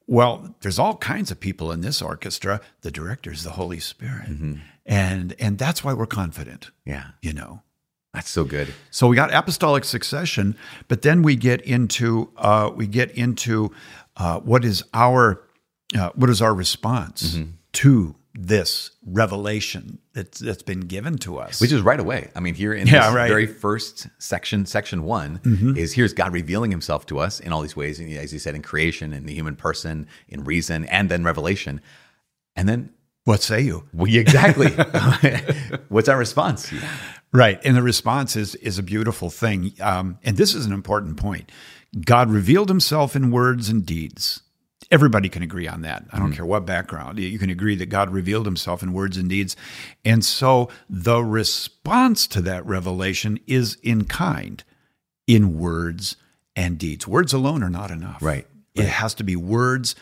[0.07, 2.63] Well, there's all kinds of people in this orchestra.
[2.81, 4.31] The director is the Holy Spirit.
[4.31, 4.55] Mm-hmm.
[4.87, 7.09] And and that's why we're confident, Yeah.
[7.21, 7.63] you know.
[8.15, 8.73] That's so good.
[8.91, 10.57] So we got apostolic succession,
[10.89, 13.73] but then we get into uh, we get into
[14.17, 15.43] uh, what is our
[15.99, 17.51] uh, what is our response Mm-hmm.
[17.73, 21.61] to this revelation that's that's been given to us.
[21.61, 22.31] Which is right away.
[22.37, 23.29] I mean, here in Yeah, this right.
[23.29, 25.41] very first section, section one,
[25.77, 27.99] is here's God revealing himself to us in all these ways.
[27.99, 31.81] And as you said, in creation, in the human person, in reason, and then revelation.
[32.55, 32.91] And then,
[33.27, 33.83] what say you?
[33.93, 34.69] we exactly.
[35.89, 36.73] What's our response?
[37.33, 41.17] Right, and the response is is a beautiful thing, um, and this is an important
[41.17, 41.51] point.
[42.05, 44.43] God revealed Himself in words and deeds.
[44.93, 46.05] Everybody can agree on that.
[46.13, 47.19] I don't care what background.
[47.19, 49.57] You can agree that God revealed Himself in words and deeds,
[50.05, 54.63] and so the response to that revelation is in kind,
[55.27, 56.15] in words
[56.55, 57.09] and deeds.
[57.09, 58.23] Words alone are not enough.
[58.23, 59.97] Right, It has to be words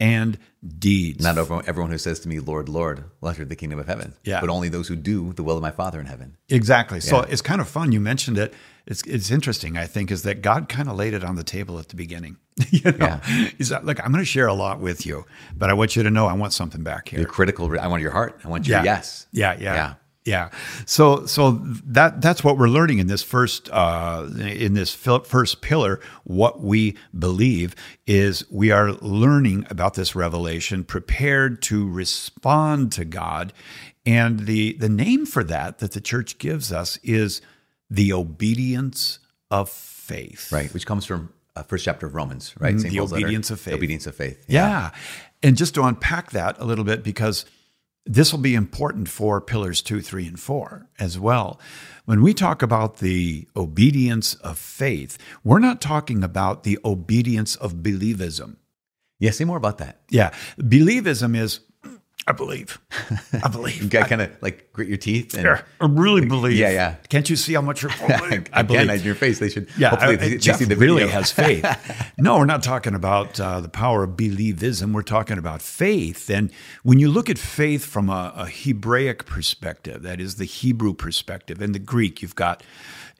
[0.00, 0.38] and
[0.78, 1.22] deeds.
[1.22, 4.14] Not everyone, who says to me, Lord, Lord, will enter the kingdom of heaven.
[4.24, 4.40] Yeah.
[4.40, 6.36] But only those who do the will of my Father in heaven.
[6.48, 7.00] Exactly.
[7.00, 7.92] So it's kind of fun.
[7.92, 8.54] You mentioned it.
[8.86, 9.76] It's it's interesting.
[9.76, 12.38] I think is that God kind of laid it on the table at the beginning.
[12.70, 13.24] you know, Yeah.
[13.58, 16.02] He's like, look, I'm going to share a lot with you, but I want you
[16.02, 17.20] to know I want something back here.
[17.20, 18.40] Your critical, I want your heart.
[18.44, 18.84] I want your Yeah.
[18.84, 19.26] yes.
[19.30, 19.94] Yeah, yeah, Yeah.
[20.28, 20.50] Yeah,
[20.86, 21.52] So, so
[21.86, 26.00] that that's what we're learning in this first uh, in this first pillar.
[26.24, 27.74] What we believe
[28.06, 33.52] is we are learning about this revelation, prepared to respond to God,
[34.04, 37.40] and the the name for that that the church gives us is
[37.90, 39.18] the obedience
[39.50, 40.52] of faith.
[40.52, 40.72] Right.
[40.74, 42.72] Which comes from uh, first chapter of Romans, right?
[42.72, 42.84] St.
[42.84, 42.88] Mm-hmm.
[42.90, 43.24] the Paul's letter.
[43.24, 43.74] obedience of faith.
[43.74, 44.44] Obedience of faith.
[44.46, 44.90] Yeah.
[45.42, 47.44] And just to unpack that a little bit, because
[48.08, 51.60] this will be important for pillars two, three, and four as well.
[52.06, 57.74] When we talk about the obedience of faith, we're not talking about the obedience of
[57.76, 58.56] believism.
[59.20, 59.32] Yeah.
[59.32, 60.00] Say more about that.
[60.08, 60.30] Yeah.
[60.58, 61.60] Believism is,
[62.28, 62.78] I believe.
[63.42, 63.82] I believe.
[63.82, 66.58] You got kind of like grit your teeth and Yeah, I really believe.
[66.58, 66.96] Yeah, yeah.
[67.08, 68.50] Can't you see how much you're believe?
[68.52, 69.00] I again believe.
[69.00, 69.38] in your face.
[69.38, 69.66] They should.
[69.78, 71.64] Yeah, hopefully uh, they, they Jeff see the really has faith.
[72.18, 74.92] no, we're not talking about uh, the power of believism.
[74.92, 76.28] We're talking about faith.
[76.28, 80.92] And when you look at faith from a, a Hebraic perspective, that is the Hebrew
[80.92, 82.62] perspective, in the Greek, you've got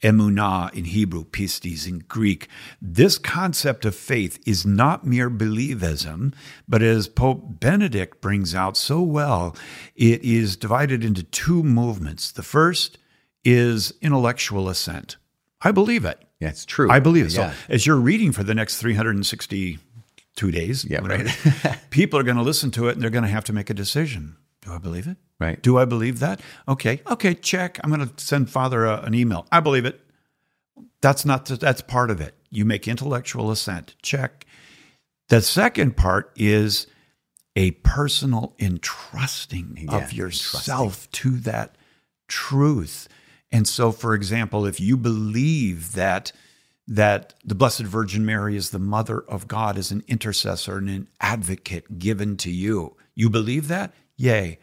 [0.03, 2.49] emunah in Hebrew, pistis in Greek.
[2.81, 6.35] This concept of faith is not mere believism,
[6.69, 9.57] but as Pope Benedict brings out so well,
[9.97, 12.31] it is divided into two movements.
[12.31, 12.99] The first
[13.45, 15.17] is intellectual assent.
[15.61, 16.23] I believe it.
[16.41, 16.91] Yeah, it's true.
[16.91, 17.31] I believe it.
[17.31, 21.79] So as you're reading for the next 362 days, Yeah, whatever, right.
[21.91, 23.75] people are going to listen to it and they're going to have to make a
[23.75, 24.37] decision.
[24.63, 25.17] Do I believe it?
[25.41, 25.63] Right.
[25.63, 26.41] Do I believe that?
[26.67, 27.01] Okay.
[27.07, 27.35] Okay.
[27.35, 27.79] Check.
[27.83, 29.47] I'm going to send Father a, an email.
[29.53, 30.01] I believe it.
[31.01, 31.47] That's not.
[31.47, 32.35] That's part of it.
[32.51, 33.95] You make intellectual assent.
[34.03, 34.47] Check.
[35.29, 36.87] The second part is
[37.55, 41.77] a personal entrusting Yeah, of yourself to that
[42.29, 43.09] truth.
[43.51, 46.33] And so, for example, if you believe that
[46.87, 51.09] that the Blessed Virgin Mary is the Mother of God, is an intercessor and an
[51.21, 53.93] advocate given to you, you believe that?
[54.19, 54.59] Yay!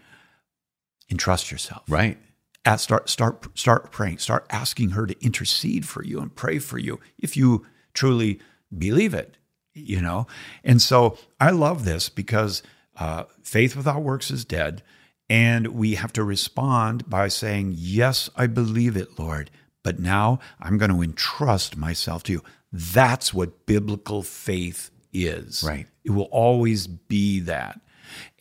[1.09, 1.83] Entrust yourself.
[1.89, 2.19] Right.
[2.65, 4.19] Ask, start start start praying.
[4.19, 8.39] Start asking her to intercede for you and pray for you if you truly
[8.75, 9.37] believe it.
[9.73, 10.27] You know,
[10.63, 12.63] and so I love this because
[12.97, 14.83] uh, faith without works is dead,
[15.29, 19.51] and we have to respond by saying, "Yes, I believe it, Lord."
[19.83, 22.43] But now I'm going to entrust myself to you.
[22.71, 25.63] That's what biblical faith is.
[25.63, 25.87] Right.
[26.03, 27.79] It will always be that.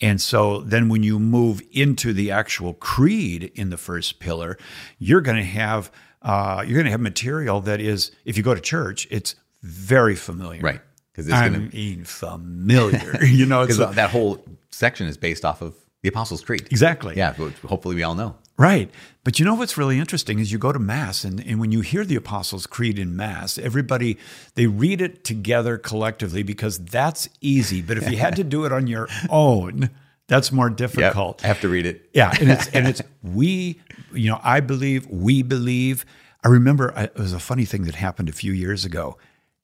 [0.00, 4.58] And so then when you move into the actual creed in the first pillar,
[4.98, 5.90] you're going to have
[6.24, 10.16] uh, you're going to have material that is, if you go to church, it's very
[10.16, 10.60] familiar.
[10.60, 10.80] Right.
[11.12, 13.18] Because it's I going to mean, familiar.
[13.24, 16.66] you know, because that whole section is based off of the Apostles' Creed.
[16.70, 17.34] exactly Yeah.
[17.34, 18.36] Which hopefully we all know.
[18.56, 18.90] Right.
[19.24, 21.80] But you know what's really interesting is you go to Mass, and, and when you
[21.80, 24.16] hear the Apostles' Creed in Mass, everybody,
[24.54, 27.82] they read it together collectively because that's easy.
[27.82, 29.90] But if you had to do it on your own,
[30.28, 30.76] that's more Yep.
[30.76, 31.44] difficult.
[31.44, 32.08] I have to read it.
[32.14, 33.80] Yeah, and it's and it's we,
[34.12, 36.04] you know, I believe, we believe.
[36.44, 39.16] I remember I, it was a funny thing that happened a few years ago,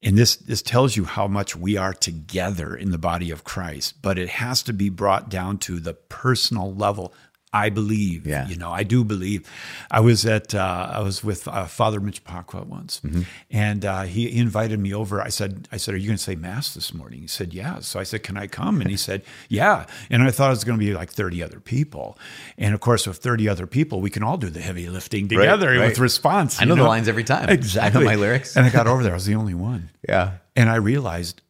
[0.03, 4.00] and this this tells you how much we are together in the body of Christ.
[4.03, 7.12] But it has to be brought down to the personal level.
[7.52, 8.46] I believe, Yeah.
[8.46, 9.48] you know, I do believe.
[9.90, 13.02] I was at, uh, I was with uh, Father Mitch Pacwa once,
[13.50, 15.20] and uh, he, he invited me over.
[15.20, 17.20] I said, I said, are you going to say mass this morning?
[17.22, 17.80] He said, yeah.
[17.80, 18.80] So I said, can I come?
[18.80, 19.86] And he said, yeah.
[20.10, 22.16] And I thought it was going to be like 30 other people.
[22.56, 25.70] And of course, with 30 other people, we can all do the heavy lifting together
[25.76, 25.88] right.
[25.88, 26.60] with response.
[26.60, 27.42] I you know the lines every time.
[27.44, 28.04] I know Exactly.
[28.04, 28.56] my lyrics.
[28.56, 29.12] And I got over there.
[29.12, 29.90] I was the only one.
[30.08, 30.34] Yeah.
[30.54, 31.42] And I realized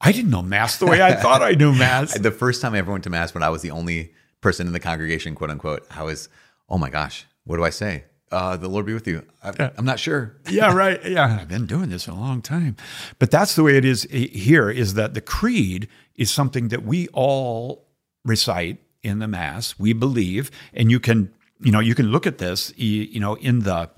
[0.00, 2.16] I didn't know Mass the way I thought I knew Mass.
[2.16, 4.72] The first time I ever went to Mass when I was the only person in
[4.72, 6.28] the congregation, quote unquote, I was,
[6.68, 8.04] oh my gosh, what do I say?
[8.30, 9.24] Uh, the Lord be with you.
[9.42, 10.36] I, I'm not sure.
[10.48, 11.04] yeah, right.
[11.10, 12.76] Yeah, I've been doing this a long time.
[13.18, 17.08] But that's the way it is here is that the creed is something that we
[17.08, 17.88] all
[18.24, 19.78] recite in the mass.
[19.78, 23.60] We believe and you can, you know, you can look at this, you know, in
[23.60, 23.90] the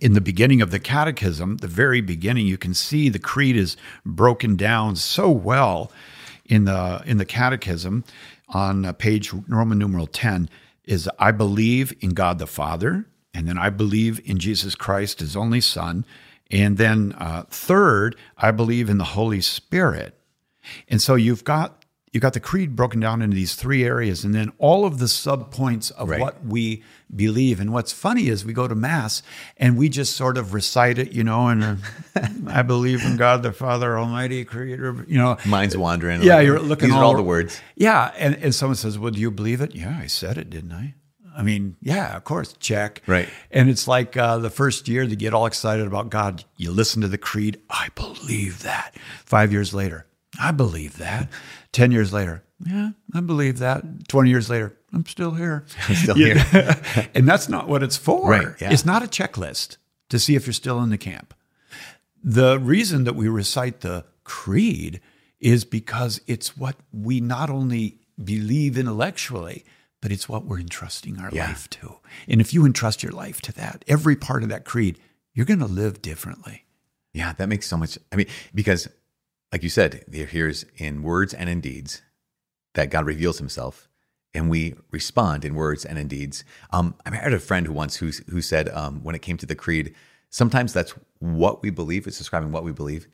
[0.00, 3.76] in the beginning of the catechism, the very beginning, you can see the creed is
[4.06, 5.92] broken down so well
[6.46, 8.04] in the in the catechism
[8.52, 10.48] on uh, page Roman numeral 10
[10.84, 15.36] is I believe in God the Father, and then I believe in Jesus Christ, his
[15.36, 16.04] only Son.
[16.50, 20.18] And then uh, third, I believe in the Holy Spirit.
[20.88, 21.81] And so you've got
[22.12, 25.06] you've got the creed broken down into these three areas, and then all of the
[25.06, 26.20] subpoints of Right.
[26.20, 26.82] what we
[27.14, 27.58] believe.
[27.60, 29.22] And what's funny is we go to mass
[29.56, 31.76] and we just sort of recite it, you know, and uh,
[32.48, 35.36] I believe in God the Father Almighty, Creator, you know.
[35.46, 36.22] Mind's wandering.
[36.22, 37.60] Yeah, Like, you're looking These are all- all the words.
[37.76, 40.72] Yeah, and, and someone says, "Well, do you believe it?" Yeah, I said it, didn't
[40.72, 40.94] I?
[41.34, 43.00] I mean, yeah, of course, check.
[43.06, 43.26] Right.
[43.50, 46.44] And it's like uh, the first year they get all excited about God.
[46.58, 47.58] You listen to the creed.
[47.70, 48.94] I believe that.
[49.24, 50.04] Five years later,
[50.40, 51.28] I believe that.
[51.72, 54.08] Ten years later, yeah, I believe that.
[54.08, 55.64] Twenty years later, I'm still here.
[55.88, 56.42] I'm still here.
[57.14, 58.30] and that's not what it's for.
[58.30, 58.72] Right, yeah.
[58.72, 59.76] It's not a checklist
[60.10, 61.34] to see if you're still in the camp.
[62.22, 65.00] The reason that we recite the creed
[65.40, 69.64] is because it's what we not only believe intellectually,
[70.00, 71.48] but it's what we're entrusting our Yeah.
[71.48, 71.96] life to.
[72.28, 74.98] And if you entrust your life to that, every part of that creed,
[75.34, 76.64] you're going to live differently.
[77.12, 77.98] Yeah, that makes so much.
[78.12, 78.86] I mean, because
[79.52, 82.02] like you said, here's in words and in deeds
[82.74, 83.88] that God reveals Himself,
[84.32, 86.42] and we respond in words and in deeds.
[86.72, 89.46] Um, I had a friend who once who who said um, when it came to
[89.46, 89.94] the creed,
[90.30, 92.06] sometimes that's what we believe.
[92.06, 93.06] It's describing what we believe.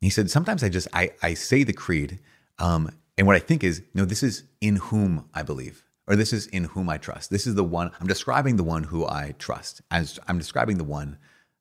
[0.00, 2.20] He said sometimes I just I I say the creed,
[2.58, 5.82] um, and what I think is no, this is in whom I believe.
[6.08, 7.30] Or this is in whom I trust.
[7.30, 9.82] This is the one I'm describing the one who I trust.
[9.90, 11.18] As I'm describing the one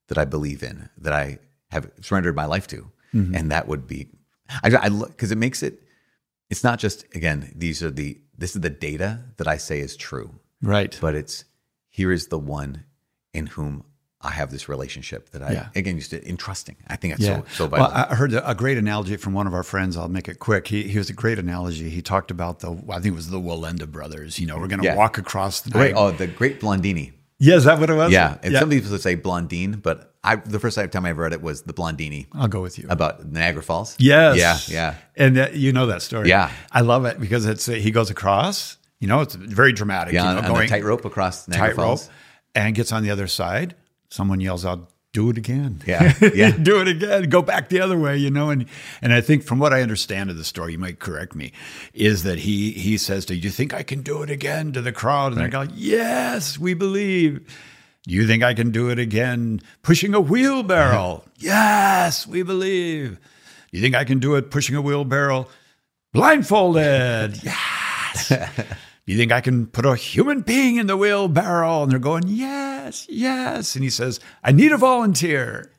[0.08, 1.40] that I believe in, that I
[1.72, 2.92] have surrendered my life to,
[3.36, 4.10] and that would be,
[4.64, 5.82] I, I look because it makes it.
[6.50, 7.52] It's not just again.
[7.56, 8.20] These are the.
[8.38, 10.98] This is the data that I say is true, Right.
[11.00, 11.46] but it's
[11.90, 12.84] here is the one
[13.34, 13.86] in whom
[14.22, 15.68] I have this relationship that I Yeah.
[15.74, 16.76] again used to entrusting.
[16.88, 17.38] I think it's Yeah.
[17.38, 17.88] so so vital.
[17.88, 19.96] Well, I heard a great analogy from one of our friends.
[19.96, 20.68] I'll make it quick.
[20.68, 21.90] He, he was a great analogy.
[21.90, 24.38] He talked about the, I think it was the Wallenda brothers.
[24.40, 24.96] You know, we're going to Yeah.
[24.96, 25.94] walk across the night.
[25.96, 27.14] oh, the great Blondini.
[27.40, 28.12] Yeah, is that what it was?
[28.12, 28.60] Yeah, and yeah.
[28.62, 31.62] some people would say Blondine, but I the first time I ever read it was
[31.62, 32.88] the Blondini I'll go with you.
[32.90, 33.96] about Niagara Falls.
[34.00, 34.38] Yes.
[34.38, 34.96] Yeah, yeah.
[35.16, 36.30] And that, you know that story.
[36.30, 36.52] Yeah.
[36.72, 38.78] I love it because it's he goes across.
[39.00, 40.14] You know, it's very dramatic.
[40.14, 42.10] Yeah, you know, on going tightrope across Niagara tightrope Falls.
[42.56, 43.76] and gets on the other side.
[44.10, 46.52] Someone yells out, "Do it again!" Yeah, yeah.
[46.52, 47.30] do it again.
[47.30, 48.18] Go back the other way.
[48.18, 48.66] You know, and
[49.02, 51.52] and I think from what I understand of the story, you might correct me,
[51.94, 54.94] is that he he says, "Do you think I can do it again?" to the
[54.94, 57.42] crowd, and they go, "Yes, we believe."
[58.08, 61.24] Do you think I can do it again pushing a wheelbarrow?
[61.38, 63.20] yes, we believe.
[63.72, 65.48] You think I can do it pushing a wheelbarrow
[66.14, 67.40] blindfolded?
[67.44, 68.32] yes.
[69.08, 71.84] You think I can put a human being in the wheelbarrow?
[71.84, 73.76] And they're going, yes, yes.
[73.76, 75.72] And he says, I need a volunteer.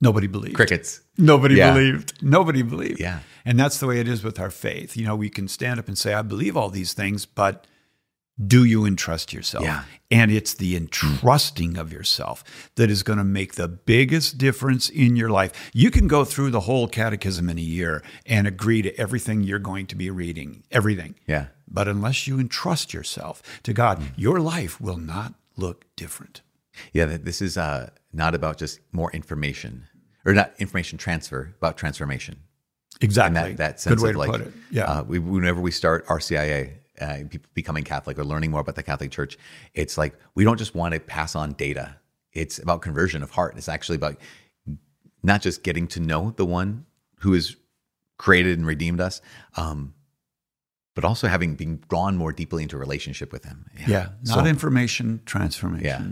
[0.00, 0.54] Nobody believed.
[0.56, 1.00] Crickets.
[1.18, 1.74] Nobody Yeah.
[1.74, 2.22] believed.
[2.22, 3.00] Nobody believed.
[3.00, 3.20] Yeah.
[3.44, 4.96] And that's the way it is with our faith.
[4.96, 7.66] You know, we can stand up and say, I believe all these things, but
[8.46, 9.64] do you entrust yourself?
[9.64, 9.84] Yeah.
[10.10, 15.14] And it's the entrusting of yourself that is going to make the biggest difference in
[15.14, 15.70] your life.
[15.72, 19.58] You can go through the whole catechism in a year and agree to everything you're
[19.58, 21.14] going to be reading, everything.
[21.26, 21.46] Yeah.
[21.68, 26.42] But unless you entrust yourself to God, your life will not look different.
[26.92, 29.86] Yeah, th- this is uh, not about just more information
[30.24, 32.40] or not information transfer, about transformation.
[33.00, 33.38] Exactly.
[33.38, 34.52] And that, that sense Good way of to like, put it.
[34.70, 34.84] Yeah.
[34.84, 38.82] uh, we, whenever we start RCIA, uh, people becoming Catholic or learning more about the
[38.82, 39.36] Catholic Church,
[39.74, 41.96] it's like we don't just want to pass on data.
[42.32, 43.56] It's about conversion of heart.
[43.56, 44.16] It's actually about
[45.22, 46.86] not just getting to know the one
[47.20, 47.56] who has
[48.18, 49.20] created and redeemed us,
[49.56, 49.94] um,
[50.94, 53.66] but also having been drawn more deeply into a relationship with Him.
[53.86, 55.84] Yeah, not So- information transformation.
[55.86, 56.02] Yeah.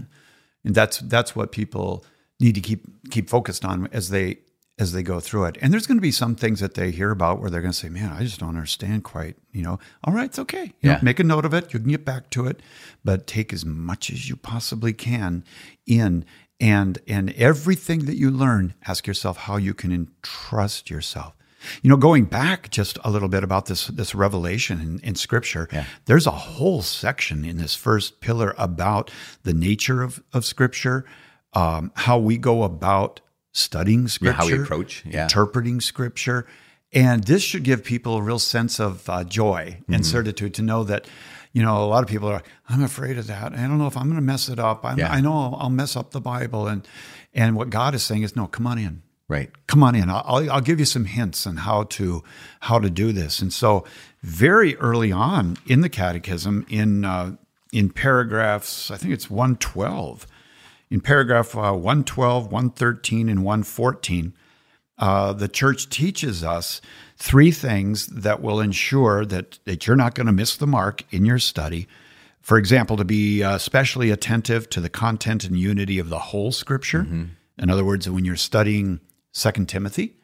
[0.64, 2.04] and that's that's what people
[2.40, 4.38] need to keep keep focused on as they
[4.78, 5.58] as they go through it.
[5.60, 7.78] And there's going to be some things that they hear about where they're going to
[7.78, 10.72] say, "Man, I just don't understand quite." You know, all right, it's okay.
[10.80, 11.00] You know, Yeah.
[11.02, 11.72] make a note of it.
[11.72, 12.60] You can get back to it,
[13.04, 15.44] but take as much as you possibly can
[15.86, 16.24] in.
[16.60, 21.34] And and everything that you learn, ask yourself how you can entrust yourself.
[21.82, 25.68] You know, going back just a little bit about this this revelation in, in Scripture,
[25.72, 25.84] Yeah.
[26.06, 29.10] there's a whole section in this first pillar about
[29.44, 31.04] the nature of, of Scripture,
[31.52, 33.20] um, how we go about
[33.52, 35.04] studying Yeah, scripture, how we approach.
[35.06, 35.22] Yeah.
[35.24, 36.46] interpreting scripture.
[36.92, 40.02] And this should give people a real sense of uh, joy and Mm-hmm.
[40.04, 41.06] certitude to know that,
[41.52, 43.52] you know, a lot of people are, I'm afraid of that.
[43.52, 44.84] I don't know if I'm going to mess it up.
[44.84, 45.10] I'm, Yeah.
[45.12, 46.66] I know I'll, I'll mess up the Bible.
[46.66, 46.86] And,
[47.34, 49.50] and what God is saying is, no, come on in Right.
[49.66, 50.08] come on in.
[50.08, 52.24] I'll, I'll- give you some hints on how to
[52.60, 53.42] how to do this.
[53.42, 53.84] And so,
[54.22, 57.36] very early on in the Catechism, in uh,
[57.70, 60.26] in paragraphs, I think it's one twelve,
[60.90, 64.34] in paragraph uh, 112, 113, and 114,
[64.98, 66.80] uh, the church teaches us
[67.16, 71.24] three things that will ensure that, that you're not going to miss the mark in
[71.24, 71.86] your study.
[72.40, 76.50] For example, to be uh, especially attentive to the content and unity of the whole
[76.50, 77.00] scripture.
[77.58, 79.00] In other words, when you're studying
[79.32, 80.16] Second Timothy,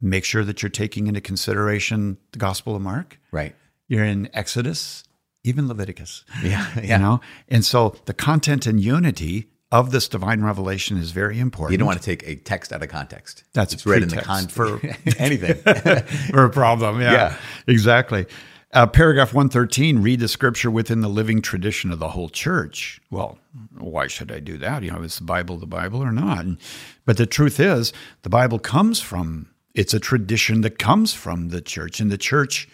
[0.00, 3.20] make sure that you're taking into consideration the Gospel of Mark.
[3.30, 3.54] Right.
[3.86, 5.04] You're in Exodus,
[5.44, 6.24] even Leviticus.
[6.42, 6.80] Yeah.
[6.80, 7.20] You know?
[7.48, 11.72] And so the content and unity of this divine revelation is very important.
[11.72, 13.44] You don't want to take a text out of context.
[13.52, 14.80] That's it's read in the context for-
[15.18, 15.54] anything.
[16.32, 17.00] for a problem.
[17.00, 17.36] Yeah, Yeah.
[17.66, 18.26] exactly.
[18.72, 23.00] Uh, paragraph 113 read the scripture within the living tradition of the whole church.
[23.10, 23.36] Well,
[23.76, 24.82] why should I do that?
[24.84, 26.44] You know, is the Bible the Bible or not?
[26.44, 26.58] And-
[27.04, 31.60] but the truth is, the Bible comes from, it's a tradition that comes from the
[31.60, 31.98] church.
[32.00, 32.68] And the church,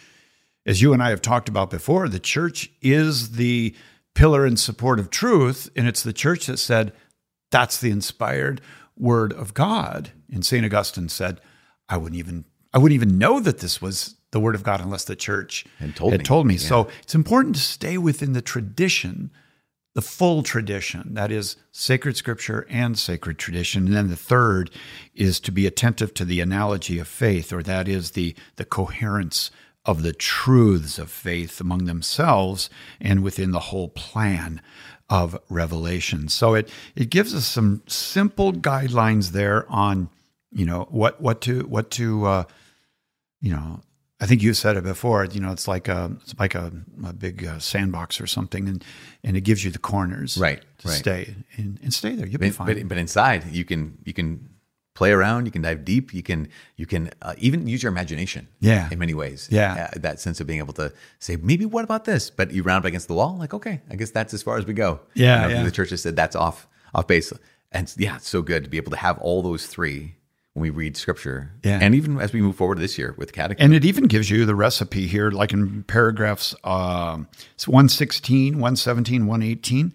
[0.67, 3.75] as you and I have talked about before, the church is the
[4.17, 5.69] pillar and support of truth.
[5.75, 6.91] And it's the church that said,
[7.51, 8.61] that's the inspired
[8.97, 10.09] word of God.
[10.33, 10.65] And St.
[10.65, 11.39] Augustine said,
[11.87, 15.05] I wouldn't even I wouldn't even know that this was the word of God unless
[15.05, 16.25] the church Had told had me.
[16.25, 16.57] told me.
[16.57, 19.31] So it's important to stay within the tradition,
[19.95, 23.85] the full tradition, that is sacred scripture and sacred tradition.
[23.85, 24.69] And then the third
[25.15, 29.49] is to be attentive to the analogy of faith, or that is the the coherence
[29.87, 32.69] of the truths of faith among themselves
[33.01, 34.61] and within the whole plan
[35.09, 36.27] of revelation.
[36.29, 40.09] So it it gives us some simple guidelines there on
[40.51, 42.43] you know what what to what to uh,
[43.41, 43.81] you know
[44.19, 45.25] I think you said it before.
[45.25, 46.71] You know, it's like a it's like a,
[47.05, 48.83] a big uh, sandbox or something, and
[49.23, 50.97] and it gives you the corners Right, to right.
[50.97, 52.25] stay and, and stay there.
[52.25, 52.67] You'll be fine.
[52.67, 54.49] but, but inside, you can you can
[54.97, 55.45] play around.
[55.45, 56.11] You can dive deep.
[56.11, 58.47] You can you can uh, even use your imagination.
[58.59, 58.89] Yeah.
[58.91, 59.47] in many ways.
[59.51, 59.89] Yeah.
[59.93, 62.31] Uh, that sense of being able to say, maybe what about this?
[62.31, 63.37] But you round up against the wall.
[63.37, 64.99] Like, okay, I guess that's as far as we go.
[65.13, 65.63] Yeah, yeah.
[65.63, 67.31] The church has said that's off off base,
[67.71, 70.15] and yeah, it's so good to be able to have all those three
[70.53, 71.51] when we read scripture.
[71.63, 71.77] Yeah.
[71.79, 73.63] and even as we move forward this year with catechism.
[73.63, 77.27] And it even gives you the recipe here, like in paragraphs um,
[77.65, 79.93] 116, 117, 118.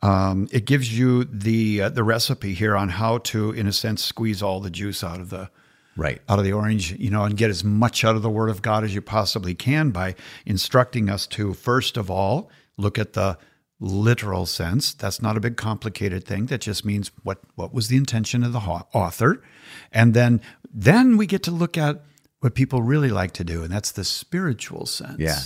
[0.00, 4.04] Um, it gives you the uh, the recipe here on how to, in a sense,
[4.04, 5.50] squeeze all the juice out of the
[5.96, 6.20] right.
[6.28, 8.62] out of the orange, you know, and get as much out of the Word of
[8.62, 10.14] God as you possibly can by
[10.46, 13.38] instructing us to, first of all, look at the
[13.80, 14.94] literal sense.
[14.94, 16.46] That's not a big complicated thing.
[16.46, 19.42] That just means what what was the intention of the author,
[19.92, 20.40] and then
[20.72, 22.04] then we get to look at
[22.40, 25.18] what people really like to do, and that's the spiritual sense.
[25.18, 25.38] Yeah.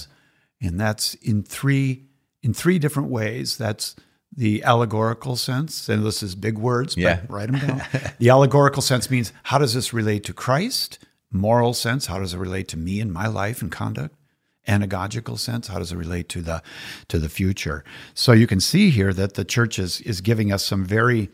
[0.60, 2.08] and that's in three
[2.42, 3.56] in three different ways.
[3.56, 3.96] That's
[4.34, 7.20] the allegorical sense, and this is big words, Yeah.
[7.20, 7.82] but write them down.
[8.18, 10.98] the allegorical sense means how does this relate to Christ?
[11.30, 14.14] Moral sense, how does it relate to me and my life and conduct?
[14.68, 16.62] Anagogical sense, how does it relate to the
[17.08, 17.84] to the future?
[18.14, 21.30] So you can see here that the church is is giving us some very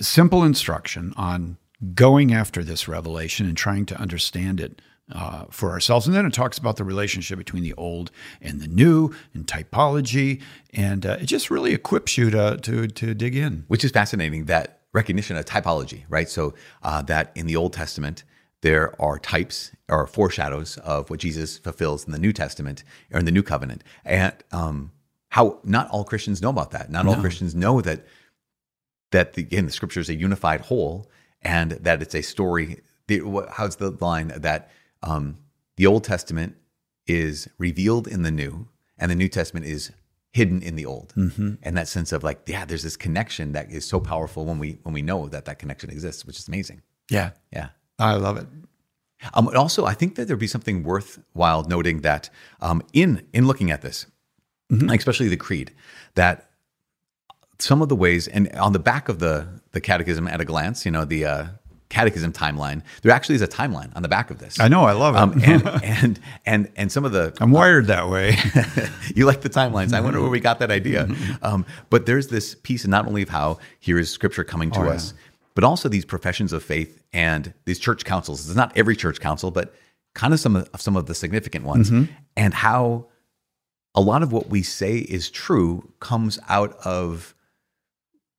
[0.00, 1.56] simple instruction on
[1.94, 4.80] going after this revelation and trying to understand it
[5.12, 6.06] uh, for ourselves.
[6.06, 10.42] And then it talks about the relationship between the old and the new and typology,
[10.72, 13.64] and uh, it just really equips you to to to dig in.
[13.68, 16.28] which is fascinating that recognition of typology right?
[16.28, 18.24] So uh, that in the old testament
[18.60, 23.24] there are types or foreshadows of what jesus fulfills in the new testament or in
[23.24, 23.84] the new covenant.
[24.04, 24.90] And um,
[25.30, 26.90] how not all christians know about that.
[26.90, 28.04] Not all christians know that
[29.12, 31.08] that the, again the scripture is a unified whole
[31.42, 32.80] and that it's a story.
[33.06, 34.70] The, how's the line that
[35.02, 35.38] um,
[35.76, 36.56] the old testament
[37.06, 39.92] is revealed in the new and the new testament is
[40.32, 41.14] hidden in the old.
[41.62, 44.78] And that sense of like yeah there's this connection that is so powerful when we
[44.82, 46.82] when we know that that connection exists which is amazing.
[47.10, 47.70] Yeah, yeah.
[47.98, 48.46] I love it.
[49.34, 52.30] um, also, I think that there'd be something worthwhile noting that
[52.60, 54.06] um, in in looking at this,
[54.70, 55.72] especially the creed,
[56.14, 56.50] that
[57.58, 60.84] some of the ways, and on the back of the the catechism at a glance,
[60.84, 61.46] you know, the uh,
[61.88, 64.60] catechism timeline, there actually is a timeline on the back of this.
[64.60, 65.18] I know, I love it.
[65.18, 68.36] Um, and, and and and some of the I'm wired that way.
[69.14, 69.92] you like the timelines.
[69.92, 71.08] I wonder where we got that idea.
[71.42, 74.84] Um, but there's this piece, not only of how here is Scripture coming to Oh,
[74.84, 74.90] yeah.
[74.90, 75.14] us,
[75.54, 78.46] but also these professions of faith and these church councils.
[78.46, 79.74] It's not every church council, but
[80.14, 82.12] kind of some of some of the significant ones, Mm-hmm.
[82.36, 83.06] and how
[83.94, 87.34] a lot of what we say is true comes out of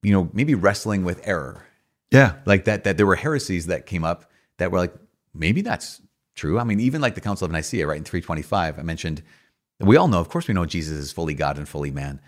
[0.04, 1.66] you know maybe wrestling with error
[2.12, 2.36] Yeah.
[2.46, 4.94] like that that there were heresies that came up that were like
[5.34, 6.02] maybe that's
[6.36, 6.60] true.
[6.60, 9.22] I mean even like the council of nicaea right in 325 i mentioned
[9.80, 12.22] we all know of course we know jesus is fully god and fully man.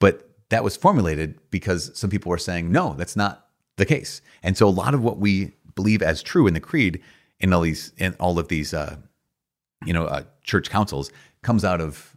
[0.00, 4.22] But that was formulated because some people were saying no that's not the case.
[4.42, 7.02] And so a lot of what we believe as true in the creed
[7.40, 8.96] in all these in all of these uh
[9.84, 11.10] you know uh, church councils
[11.42, 12.15] comes out of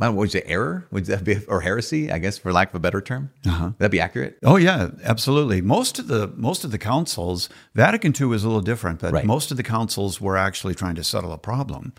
[0.00, 0.88] I don't know, would error?
[0.90, 2.10] Would that be or heresy?
[2.10, 3.66] I guess, for lack of a better term, uh-huh.
[3.66, 4.38] would that be accurate?
[4.42, 5.60] Oh yeah, absolutely.
[5.60, 9.24] Most of the most of the councils, Vatican II is a little different, but Right.
[9.24, 11.92] most of the councils were actually trying to settle a problem.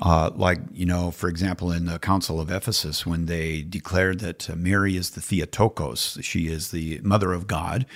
[0.00, 4.50] Uh, like you know, for example, in the Council of Ephesus, when they declared that
[4.50, 7.86] uh, Mary is the Theotokos, she is the Mother of God,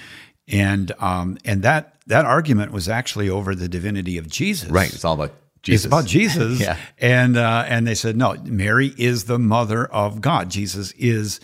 [0.47, 4.71] and um, and that that argument was actually over the divinity of Jesus.
[4.71, 4.93] Right.
[4.93, 5.33] It's all about
[5.67, 5.85] Jesus.
[5.85, 6.61] It's about Jesus.
[6.67, 6.77] Yeah.
[6.99, 10.51] And uh, and they said, no, Mary is the mother of God.
[10.51, 11.41] Jesus is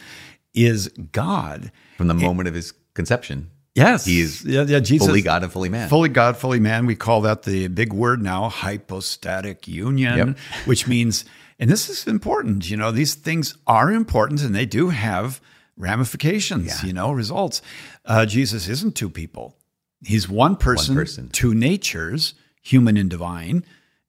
[0.55, 1.73] is God.
[1.97, 4.05] From the moment of his conception, Yes.
[4.05, 5.89] He is yeah, yeah, Jesus, fully God and fully man.
[5.89, 6.87] Fully God, fully man.
[6.87, 10.39] We call that the big word now, hypostatic union, Yep.
[10.67, 11.25] which means,
[11.59, 15.41] and this is important, you know, these things are important and they do have
[15.77, 16.87] ramifications, Yeah.
[16.87, 17.63] you know, results.
[18.05, 19.57] Uh, Jesus isn't two people.
[20.05, 21.29] He's one person, person.
[21.31, 23.65] two natures, human and divine.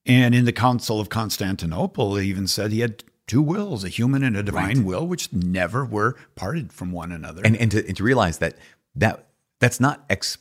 [0.06, 4.22] And in the Council of Constantinople, they even said he had two wills, a human
[4.24, 7.42] and a divine will, which never were parted from one another.
[7.46, 8.58] and and to, and to realize that
[8.96, 9.28] that
[9.60, 10.38] that's not ex,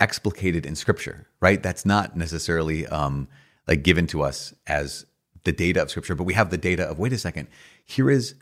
[0.00, 1.62] explicated in scripture right?
[1.62, 3.28] That's not necessarily um
[3.68, 5.06] like given to us as
[5.44, 7.46] the data of scripture but we have the data of wait a second
[7.84, 8.34] here is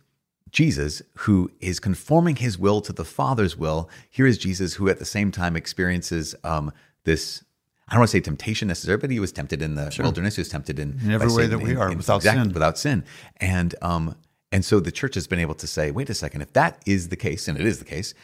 [0.51, 3.91] jesus who is conforming his will to the father's will.
[4.09, 6.73] Here is jesus who at the same time experiences um
[7.05, 7.45] this
[7.89, 10.37] I don't want to say temptation necessarily, but he was tempted in the wilderness.
[10.37, 12.53] He was tempted in, In every way that we in- are, in- without exactly, sin.
[12.53, 13.05] without sin.
[13.39, 14.17] And um,
[14.51, 17.09] and so the church has been able to say, wait a second, if that is
[17.09, 18.15] the case, and it is the case,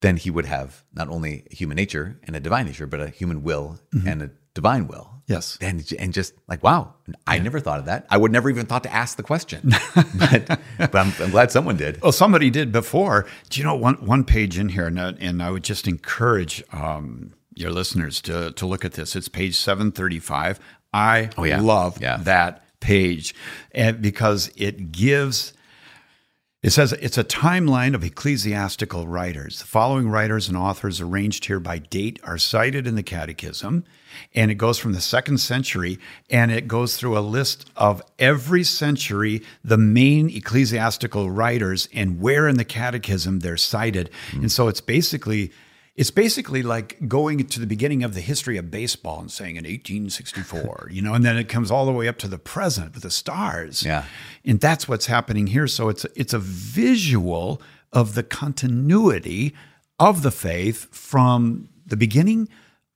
[0.00, 3.08] then he would have not only a human nature and a divine nature, but a
[3.08, 4.08] human will Mm-hmm.
[4.08, 5.10] and a divine will.
[5.26, 5.58] Yes.
[5.60, 6.94] And, and just like, wow,
[7.26, 8.06] I never thought of that.
[8.10, 9.70] I would never even thought to ask the question.
[10.18, 12.00] but but I'm, I'm glad someone did.
[12.02, 13.26] Well, somebody did before.
[13.50, 16.62] Do you know one one page in here, and, I- and I would just encourage
[16.72, 19.16] um, your listeners to to look at this.
[19.16, 20.58] It's page seven thirty five.
[20.92, 21.60] I Oh, yeah.
[21.60, 22.16] love Yeah.
[22.18, 23.34] that page,
[23.72, 25.52] and because it gives.
[26.60, 29.60] It says it's a timeline of ecclesiastical writers.
[29.60, 33.84] The following writers and authors arranged here by date are cited in the Catechism,
[34.34, 38.64] and it goes from the second century and it goes through a list of every
[38.64, 44.10] century, the main ecclesiastical writers, and where in the Catechism they're cited.
[44.32, 44.40] Hmm.
[44.40, 45.52] And so it's basically
[45.98, 49.64] it's basically like going to the beginning of the history of baseball and saying in
[49.64, 53.02] 1864, you know, and then it comes all the way up to the present with
[53.02, 53.82] the stars.
[53.82, 54.04] Yeah.
[54.44, 55.66] And that's what's happening here.
[55.66, 57.60] So it's it's a visual
[57.92, 59.54] of the continuity
[59.98, 62.48] of the faith from the beginning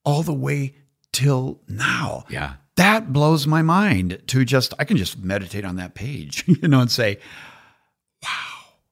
[0.05, 0.75] all the way
[1.13, 2.25] till now.
[2.31, 2.55] Yeah.
[2.77, 6.81] That blows my mind to just I can just meditate on that page, you know,
[6.81, 7.19] and say,
[8.23, 8.29] Wow.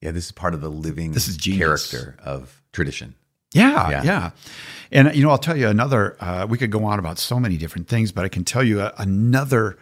[0.00, 1.90] Yeah, this is part of the living This is genius.
[1.90, 3.14] character of tradition.
[3.53, 4.03] Yeah, Yeah.
[4.03, 4.30] yeah.
[4.92, 6.16] And you know, I'll tell you another.
[6.20, 8.80] Uh, we could go on about so many different things, but I can tell you
[8.80, 9.78] a, another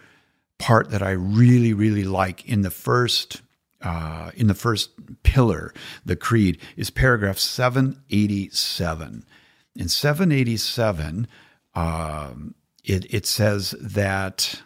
[0.59, 3.41] part that I really, really like in the first
[3.81, 4.91] uh, in the first
[5.23, 5.73] pillar,
[6.05, 9.25] the creed, is paragraph seven eighty seven.
[9.75, 11.27] In seven eighty seven,
[11.73, 12.53] um,
[12.83, 14.61] it it says that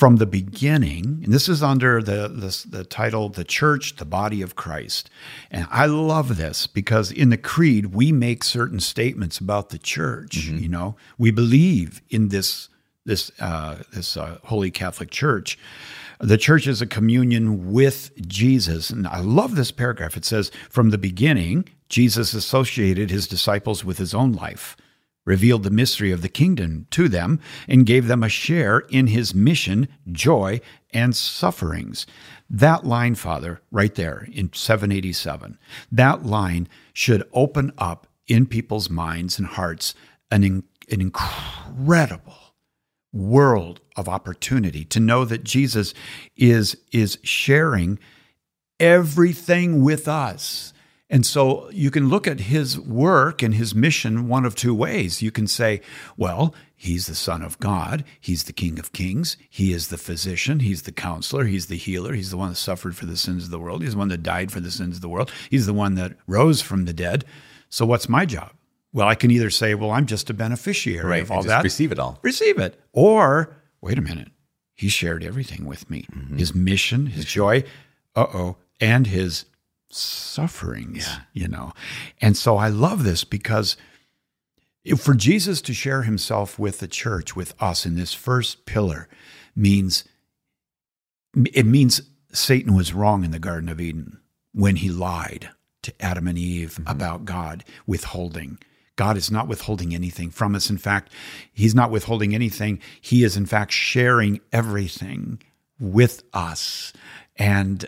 [0.00, 4.40] from the beginning, and this is under the, the the title "The Church, the Body
[4.40, 5.10] of Christ,"
[5.50, 10.46] and I love this because in the creed we make certain statements about the church.
[10.46, 12.70] You know, we believe in this
[13.04, 15.58] this uh, this uh, Holy Catholic Church.
[16.18, 20.16] The church is a communion with Jesus, and I love this paragraph.
[20.16, 24.78] It says, "From the beginning, Jesus associated his disciples with his own life."
[25.24, 29.34] Revealed the mystery of the kingdom to them, and gave them a share in his
[29.34, 30.60] mission, joy,
[30.92, 32.06] and sufferings.
[32.48, 35.58] That line, Father, right there in 787,
[35.92, 39.94] that line should open up in people's minds and hearts
[40.30, 42.34] an, in- an incredible
[43.12, 45.94] world of opportunity to know that Jesus
[46.36, 47.98] is, is sharing
[48.78, 50.72] everything with us.
[51.12, 55.20] And so you can look at his work and his mission one of two ways.
[55.22, 55.80] You can say,
[56.16, 60.60] well, he's the Son of God, he's the King of Kings, he is the physician,
[60.60, 63.50] he's the counselor, he's the healer, he's the one that suffered for the sins of
[63.50, 65.74] the world, he's the one that died for the sins of the world, he's the
[65.74, 67.24] one that rose from the dead.
[67.68, 68.52] So what's my job?
[68.92, 71.22] Well, I can either say, well, I'm just a beneficiary Right.
[71.22, 72.20] of all that receive it all.
[72.22, 72.80] receive it.
[72.92, 74.28] Or, wait a minute,
[74.74, 76.06] he shared everything with me
[76.36, 77.64] his mission, his joy,
[78.14, 79.44] uh oh, and his
[79.90, 81.72] sufferings, you know.
[82.20, 83.76] And so I love this because
[84.84, 89.08] if for Jesus to share himself with the church, with us in this first pillar,
[89.54, 90.04] means
[91.52, 94.20] it means Satan was wrong in the Garden of Eden
[94.52, 95.50] when he lied
[95.82, 96.90] to Adam and Eve mm-hmm.
[96.90, 98.58] about God withholding.
[98.96, 100.68] God is not withholding anything from us.
[100.68, 101.12] In fact,
[101.52, 102.80] He's not withholding anything.
[103.00, 105.40] He is, in fact, sharing everything
[105.78, 106.92] with us.
[107.36, 107.86] And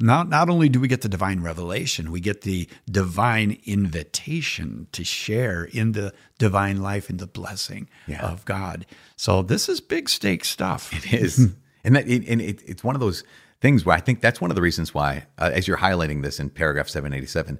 [0.00, 5.04] not, not only do we get the divine revelation, we get the divine invitation to
[5.04, 8.22] share in the divine life and the blessing Yeah.
[8.22, 8.86] of God.
[9.16, 10.92] So this is big stake stuff.
[10.92, 11.38] It is,
[11.84, 13.24] and that it, and it, it's one of those
[13.60, 16.40] things where I think that's one of the reasons why, uh, as you're highlighting this
[16.40, 17.58] in paragraph 787,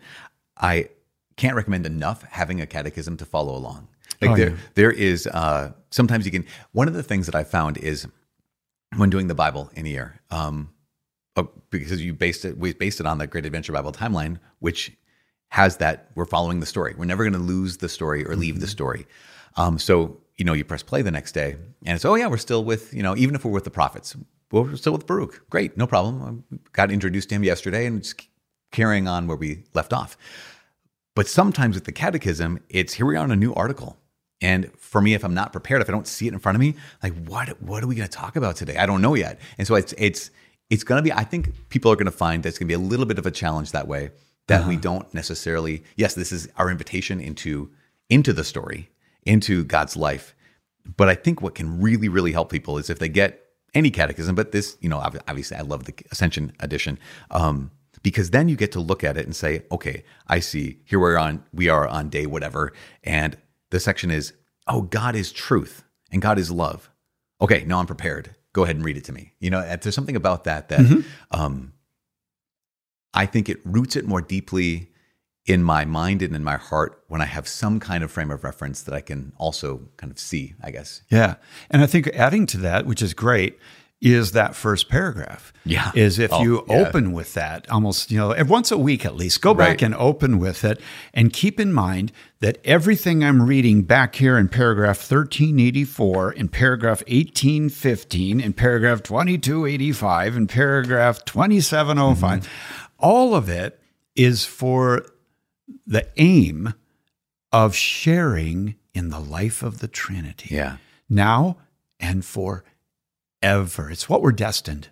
[0.57, 0.88] I
[1.36, 3.88] can't recommend enough having a catechism to follow along.
[4.20, 4.57] Like Oh, there, yeah.
[4.74, 6.45] there is uh, sometimes you can.
[6.72, 8.07] One of the things that I found is
[8.97, 10.70] when doing the Bible in a year, um,
[11.41, 14.93] uh, because you based it, we based it on the Great Adventure Bible timeline, which
[15.49, 16.95] has that we're following the story.
[16.97, 19.07] We're never going to lose the story or leave the story.
[19.57, 22.38] Um, so you know, you press play the next day, and it's oh yeah, we're
[22.38, 24.16] still with you know, even if we're with the prophets,
[24.51, 25.49] we're still with Baruch.
[25.51, 26.45] Great, no problem.
[26.53, 28.26] I got introduced to him yesterday, and just
[28.72, 30.16] carrying on where we left off.
[31.14, 33.99] But sometimes with the catechism, it's here we are on a new article.
[34.41, 36.61] And for me, if I'm not prepared, if I don't see it in front of
[36.61, 38.76] me, like what what are we going to talk about today?
[38.76, 39.38] I don't know yet.
[39.59, 40.30] And so it's it's
[40.71, 41.12] it's going to be.
[41.12, 43.27] I think people are going to find that's going to be a little bit of
[43.27, 44.11] a challenge that way.
[44.47, 45.85] That we don't necessarily.
[45.95, 47.71] Yes, this is our invitation into
[48.09, 48.91] into the story,
[49.25, 50.35] into God's life.
[50.97, 53.45] But I think what can really really help people is if they get
[53.75, 56.99] any catechism, but this, you know, obviously I love the Ascension edition.
[57.31, 57.71] Um,
[58.03, 60.81] because then you get to look at it and say, okay, I see.
[60.85, 62.73] Here we're on, we are on day whatever,
[63.05, 63.37] and
[63.71, 64.33] the section is,
[64.66, 66.91] oh, God is truth and God is love.
[67.41, 68.35] Okay, now I'm prepared.
[68.53, 69.33] Go ahead and read it to me.
[69.39, 71.73] You know, there's something about that that um,
[73.15, 74.91] I think it roots it more deeply
[75.47, 78.45] in my mind and in my heart when I have some kind of frame of
[78.45, 80.55] reference that I can also kind of see.
[80.63, 81.03] I guess.
[81.11, 81.37] Yeah.
[81.71, 83.59] And I think adding to that, which is great,
[84.01, 85.53] is that first paragraph.
[85.65, 85.93] Yeah.
[85.95, 86.77] Is if Oh, you yeah.
[86.87, 90.39] open with that almost, you know, once a week at least, go back and open
[90.39, 90.81] with it
[91.13, 97.03] and keep in mind that everything I'm reading back here in paragraph 1384, in paragraph
[97.09, 102.87] 1815, in paragraph 2285, in paragraph 2705, Mm-hmm.
[102.99, 103.81] all of it
[104.17, 105.05] is for
[105.87, 106.73] the aim
[107.53, 110.77] of sharing in the life of the Trinity Yeah.
[111.09, 111.59] now
[111.99, 112.25] and
[113.43, 113.91] forever.
[113.91, 114.88] It's what we're destined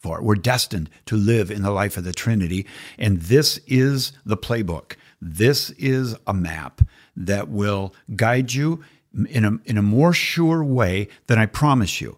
[0.00, 0.22] for.
[0.22, 2.66] We're destined to live in the life of the Trinity.
[2.98, 4.96] And this is the playbook.
[5.20, 6.82] This is a map
[7.16, 8.82] that will guide you
[9.28, 12.16] in a, in a more sure way than I promise you.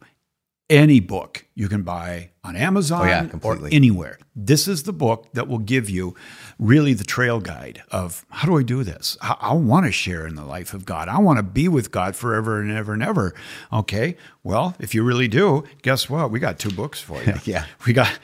[0.70, 4.18] Any book you can buy on Amazon Oh, yeah, or anywhere.
[4.34, 6.14] This is the book that will give you
[6.58, 9.16] really the trail guide of how do I do this?
[9.20, 11.08] I, I want to share in the life of God.
[11.08, 13.34] I want to be with God forever and ever and ever.
[13.72, 14.16] Okay.
[14.42, 16.30] Well, if you really do, guess what?
[16.30, 17.34] We got two books for you.
[17.44, 17.66] Yeah.
[17.86, 18.18] We got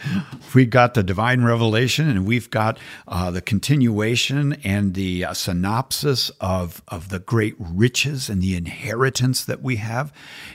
[0.55, 6.31] we got the divine revelation, and we've got uh, the continuation and the uh, synopsis
[6.41, 10.13] of of the great riches and the inheritance that we have.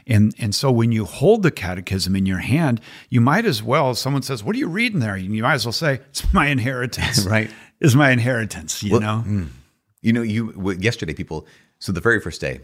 [0.07, 2.62] And and so when you hold the catechism in your hand,
[3.09, 3.95] you might as well.
[3.95, 7.25] Someone says, "What are you reading there?" You might as well say, "It's my inheritance."
[7.35, 7.49] Right.
[7.79, 8.81] Is my inheritance.
[8.83, 9.23] You know.
[10.01, 11.45] You know, you yesterday people.
[11.79, 12.61] So the very first day,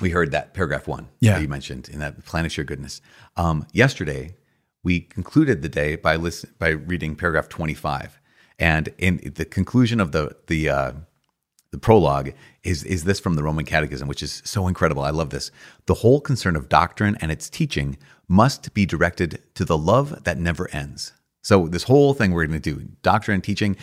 [0.00, 1.34] we heard that paragraph one Yeah.
[1.34, 3.00] that you mentioned in that planish your goodness.
[3.36, 4.34] Um, yesterday,
[4.82, 8.18] we concluded the day by listen by reading paragraph twenty five,
[8.58, 10.92] and in the conclusion of the the uh,
[11.72, 12.32] the prologue
[12.62, 15.02] is is this from the Roman Catechism, which is so incredible.
[15.02, 15.50] I love this.
[15.86, 17.96] The whole concern of doctrine and its teaching
[18.28, 21.12] must be directed to the love that never ends.
[21.42, 23.76] So this whole thing we're going to do, doctrine and teaching,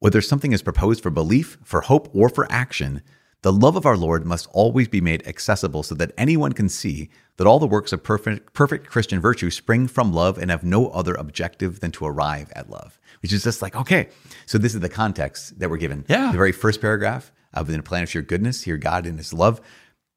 [0.00, 3.02] whether something is proposed for belief, for hope, or for action,
[3.42, 7.08] the love of our Lord must always be made accessible so that anyone can see
[7.36, 10.88] that all the works of perfect, perfect Christian virtue spring from love and have no
[10.88, 12.98] other objective than to arrive at love.
[13.22, 14.08] Which is just like, okay,
[14.46, 16.04] so this is the context that we're given.
[16.08, 16.32] Yeah.
[16.32, 19.60] The very first paragraph of the plan of your goodness, here God in his love.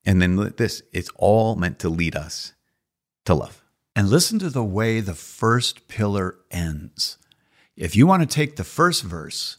[0.03, 2.53] And then this, it's all meant to lead us
[3.25, 3.63] to love.
[3.95, 7.17] And listen to the way the first pillar ends.
[7.75, 9.57] If you want to take the first verse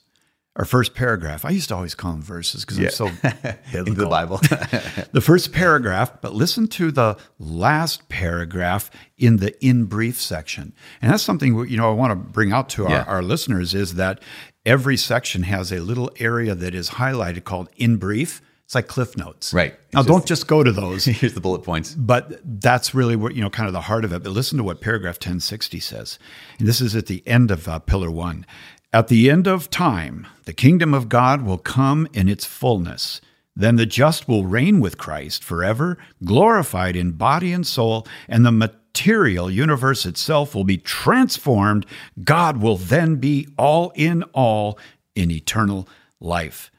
[0.57, 3.07] or first paragraph, I used to always call them verses because I'm so
[3.75, 4.07] In the.
[4.09, 4.39] Bible.
[5.13, 10.75] the first paragraph, but listen to the last paragraph in the in brief section.
[11.01, 13.05] And that's something you know I want to bring out to our, Yeah.
[13.05, 14.21] our listeners is that
[14.65, 18.41] every section has a little area that is highlighted called in brief.
[18.73, 19.53] It's like cliff notes.
[19.53, 19.75] Right.
[19.93, 21.05] Now, It's don't just- just go to those.
[21.21, 21.95] Here's the bullet points.
[21.95, 24.23] But that's really what, you know, kind of the heart of it.
[24.23, 26.19] But listen to what paragraph 1060 says.
[26.59, 28.47] And this is at the end of uh, Pillar 1.
[28.91, 33.21] At the end of time, the kingdom of God will come in its fullness.
[33.55, 38.53] Then the just will reign with Christ forever, glorified in body and soul, and the
[38.53, 41.85] material universe itself will be transformed.
[42.25, 44.79] God will then be all in all
[45.15, 45.87] in eternal
[46.21, 46.71] life.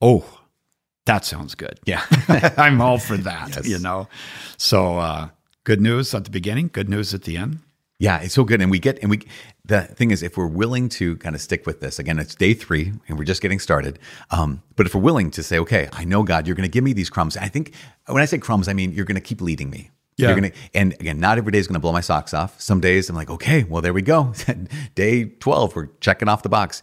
[0.00, 0.36] Oh,
[1.10, 1.80] that sounds good.
[1.84, 2.04] Yeah.
[2.56, 3.66] I'm all for that, Yes.
[3.68, 4.08] you know.
[4.56, 5.28] So uh,
[5.64, 7.58] good news at the beginning, good news at the end.
[7.98, 8.62] Yeah, it's so good.
[8.62, 9.20] And we get, and we,
[9.64, 12.54] the thing is, if we're willing to kind of stick with this, again, it's day
[12.54, 13.98] three and we're just getting started.
[14.30, 16.84] Um, but if we're willing to say, okay, I know God, you're going to give
[16.84, 17.36] me these crumbs.
[17.36, 17.74] I think
[18.06, 19.90] when I say crumbs, I mean, you're going to keep leading me.
[20.16, 20.28] Yeah.
[20.28, 22.60] You're gonna, and again, not every day is going to blow my socks off.
[22.60, 24.32] Some days I'm like, okay, well, there we go.
[24.94, 26.82] day 12, we're checking off the box.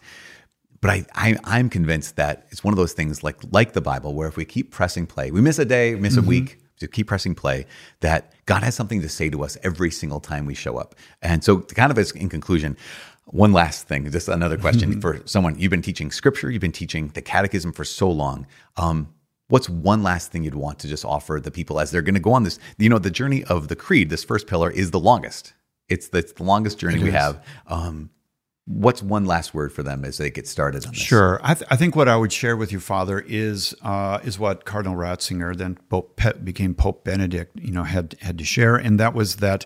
[0.80, 4.14] But I, I, I'm convinced that it's one of those things like, like the Bible,
[4.14, 7.08] where if we keep pressing play, we miss a day, miss a week, to keep
[7.08, 7.66] pressing play,
[8.00, 10.94] that God has something to say to us every single time we show up.
[11.22, 12.76] And so, kind of as in conclusion,
[13.26, 15.58] one last thing, just another question for someone.
[15.58, 18.46] You've been teaching scripture, you've been teaching the catechism for so long.
[18.76, 19.12] Um,
[19.48, 22.20] what's one last thing you'd want to just offer the people as they're going to
[22.20, 22.58] go on this?
[22.78, 25.54] You know, the journey of the creed, this first pillar, is the longest.
[25.88, 27.44] It's the, it's the longest journey we have.
[27.66, 28.10] Um,
[28.68, 31.00] what's one last word for them as they get started on this?
[31.00, 31.40] Sure.
[31.42, 34.64] I, th- I think what I would share with you, Father, is uh, is what
[34.66, 39.00] Cardinal Ratzinger, then Pope Pe- became Pope Benedict, you know, had had to share, and
[39.00, 39.64] that was that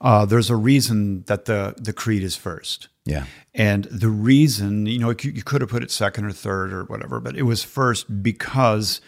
[0.00, 2.88] uh, there's a reason that the the creed is first.
[3.06, 3.24] Yeah.
[3.54, 6.84] And the reason, you know, you, you could have put it second or third or
[6.84, 9.00] whatever, but it was first because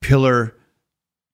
[0.00, 0.54] pillar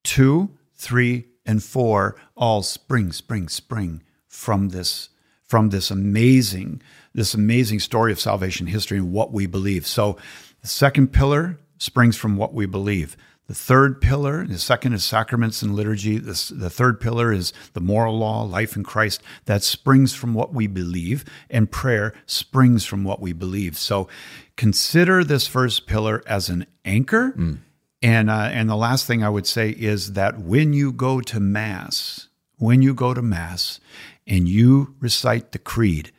[0.05, 5.11] two, three, and four all spring, spring, spring from this
[5.45, 6.83] from this amazing
[7.15, 9.87] this amazing story of salvation history and what we believe.
[9.87, 10.17] So
[10.61, 13.17] the second pillar springs from what we believe.
[13.47, 16.17] The third pillar, the second is sacraments and liturgy.
[16.17, 19.23] The, the third pillar is the moral law, life in Christ.
[19.45, 23.77] That springs from what we believe, and prayer springs from what we believe.
[23.77, 24.09] So
[24.57, 27.35] consider this first pillar as an anchor.
[28.01, 31.39] And, uh, and the last thing I would say is that when you go to
[31.39, 33.79] Mass, when you go to Mass
[34.27, 36.13] and you recite the creed,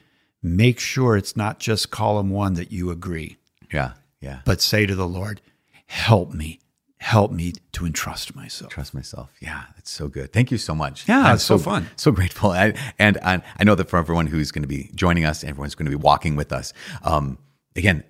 [0.46, 3.38] make sure it's not just column one that you agree,
[3.74, 3.94] Yeah.
[4.22, 4.40] Yeah.
[4.46, 5.42] but say to the Lord,
[5.88, 6.60] help me,
[6.98, 8.72] help me to entrust myself.
[8.72, 9.30] trust myself.
[9.40, 10.32] Yeah, that's so good.
[10.32, 11.08] Thank you so much.
[11.08, 11.90] Yeah, I'm it's so fun.
[11.96, 12.52] So grateful.
[12.52, 15.76] I, and I, I know that for everyone who's going to be joining us, everyone's
[15.76, 16.74] going to be walking with us.
[17.04, 17.38] Um,
[17.76, 18.04] again,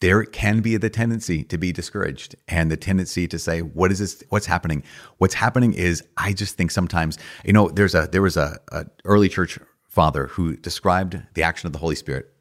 [0.00, 3.98] there can be the tendency to be discouraged and the tendency to say, "What is
[3.98, 4.24] this?
[4.30, 4.82] What's happening?"
[5.18, 8.86] What's happening is, I just think sometimes, you know, there's a there was a, a
[9.04, 9.58] early church
[9.90, 12.32] father who described the action of the Holy Spirit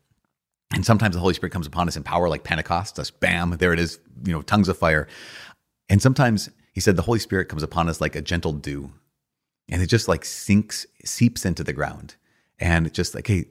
[0.74, 2.96] and sometimes the Holy Spirit comes upon us in power, like Pentecost.
[2.96, 5.08] Just bam, there it is, you know, tongues of fire.
[5.90, 8.92] And sometimes he said the Holy Spirit comes upon us like a gentle dew,
[9.68, 12.16] and it just like sinks, seeps into the ground,
[12.60, 13.46] and it's just like, hey,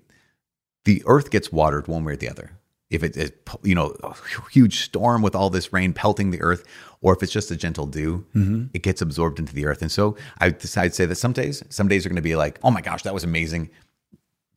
[0.84, 2.52] the earth gets watered one way or the other.
[2.88, 3.32] If it is,
[3.62, 4.14] you know, a
[4.50, 6.64] huge storm with all this rain pelting the earth,
[7.02, 8.66] or if it's just a gentle dew, mm-hmm.
[8.72, 9.82] it gets absorbed into the earth.
[9.82, 12.36] And so I decided to say that some days, some days are going to be
[12.36, 13.68] like, oh my gosh, that was amazing,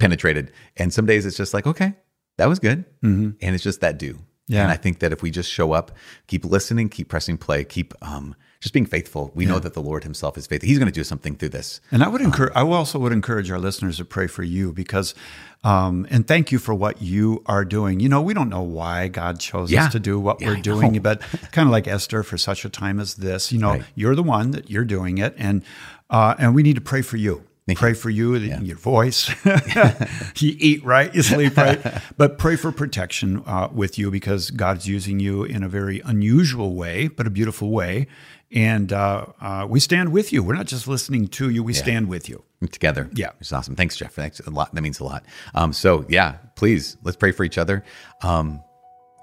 [0.02, 1.94] penetrated, and some days it's just like, okay,
[2.38, 4.20] that was good, and it's just that do.
[4.48, 4.64] Yeah.
[4.64, 5.92] And I think that if we just show up,
[6.28, 10.04] keep listening, keep pressing play, keep um, just being faithful, we know that the Lord
[10.04, 10.68] Himself is faithful.
[10.68, 11.80] He's going to do something through this.
[11.90, 15.16] And I would encourage, I also would encourage our listeners to pray for you because,
[15.64, 18.02] um, and thank you for what you are doing.
[18.02, 19.86] You know, we don't know why God chose Yeah.
[19.86, 21.22] us to do what Yeah, we're doing, but
[21.54, 23.84] kind of like Esther for such a time as this, you know, Right.
[23.96, 25.34] you're the one that you're doing it.
[25.38, 25.64] And,
[26.10, 27.44] uh, and we need to pray for you.
[27.76, 29.30] Pray for you, your voice.
[29.46, 31.80] you eat right, you sleep right,
[32.18, 36.76] but pray for protection uh, with you because God's using you in a very unusual
[36.76, 38.08] way, but a beautiful way.
[38.54, 40.44] And uh, uh, we stand with you.
[40.44, 42.44] We're not just listening to you; we stand with you.
[42.72, 43.10] together.
[43.14, 43.32] Yeah.
[43.40, 43.76] It's awesome.
[43.76, 44.14] Thanks, Jeff.
[44.14, 44.76] Thanks a lot.
[44.76, 45.24] That means a lot.
[45.56, 47.84] Um, so yeah, please let's pray for each other.
[48.22, 48.62] Um,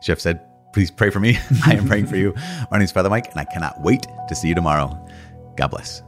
[0.03, 0.41] Jeff said,
[0.73, 1.39] please pray for me.
[1.67, 2.35] I am praying for you.
[2.71, 4.97] My name is Father Mike, and I cannot wait to see you tomorrow.
[5.57, 6.03] God bless.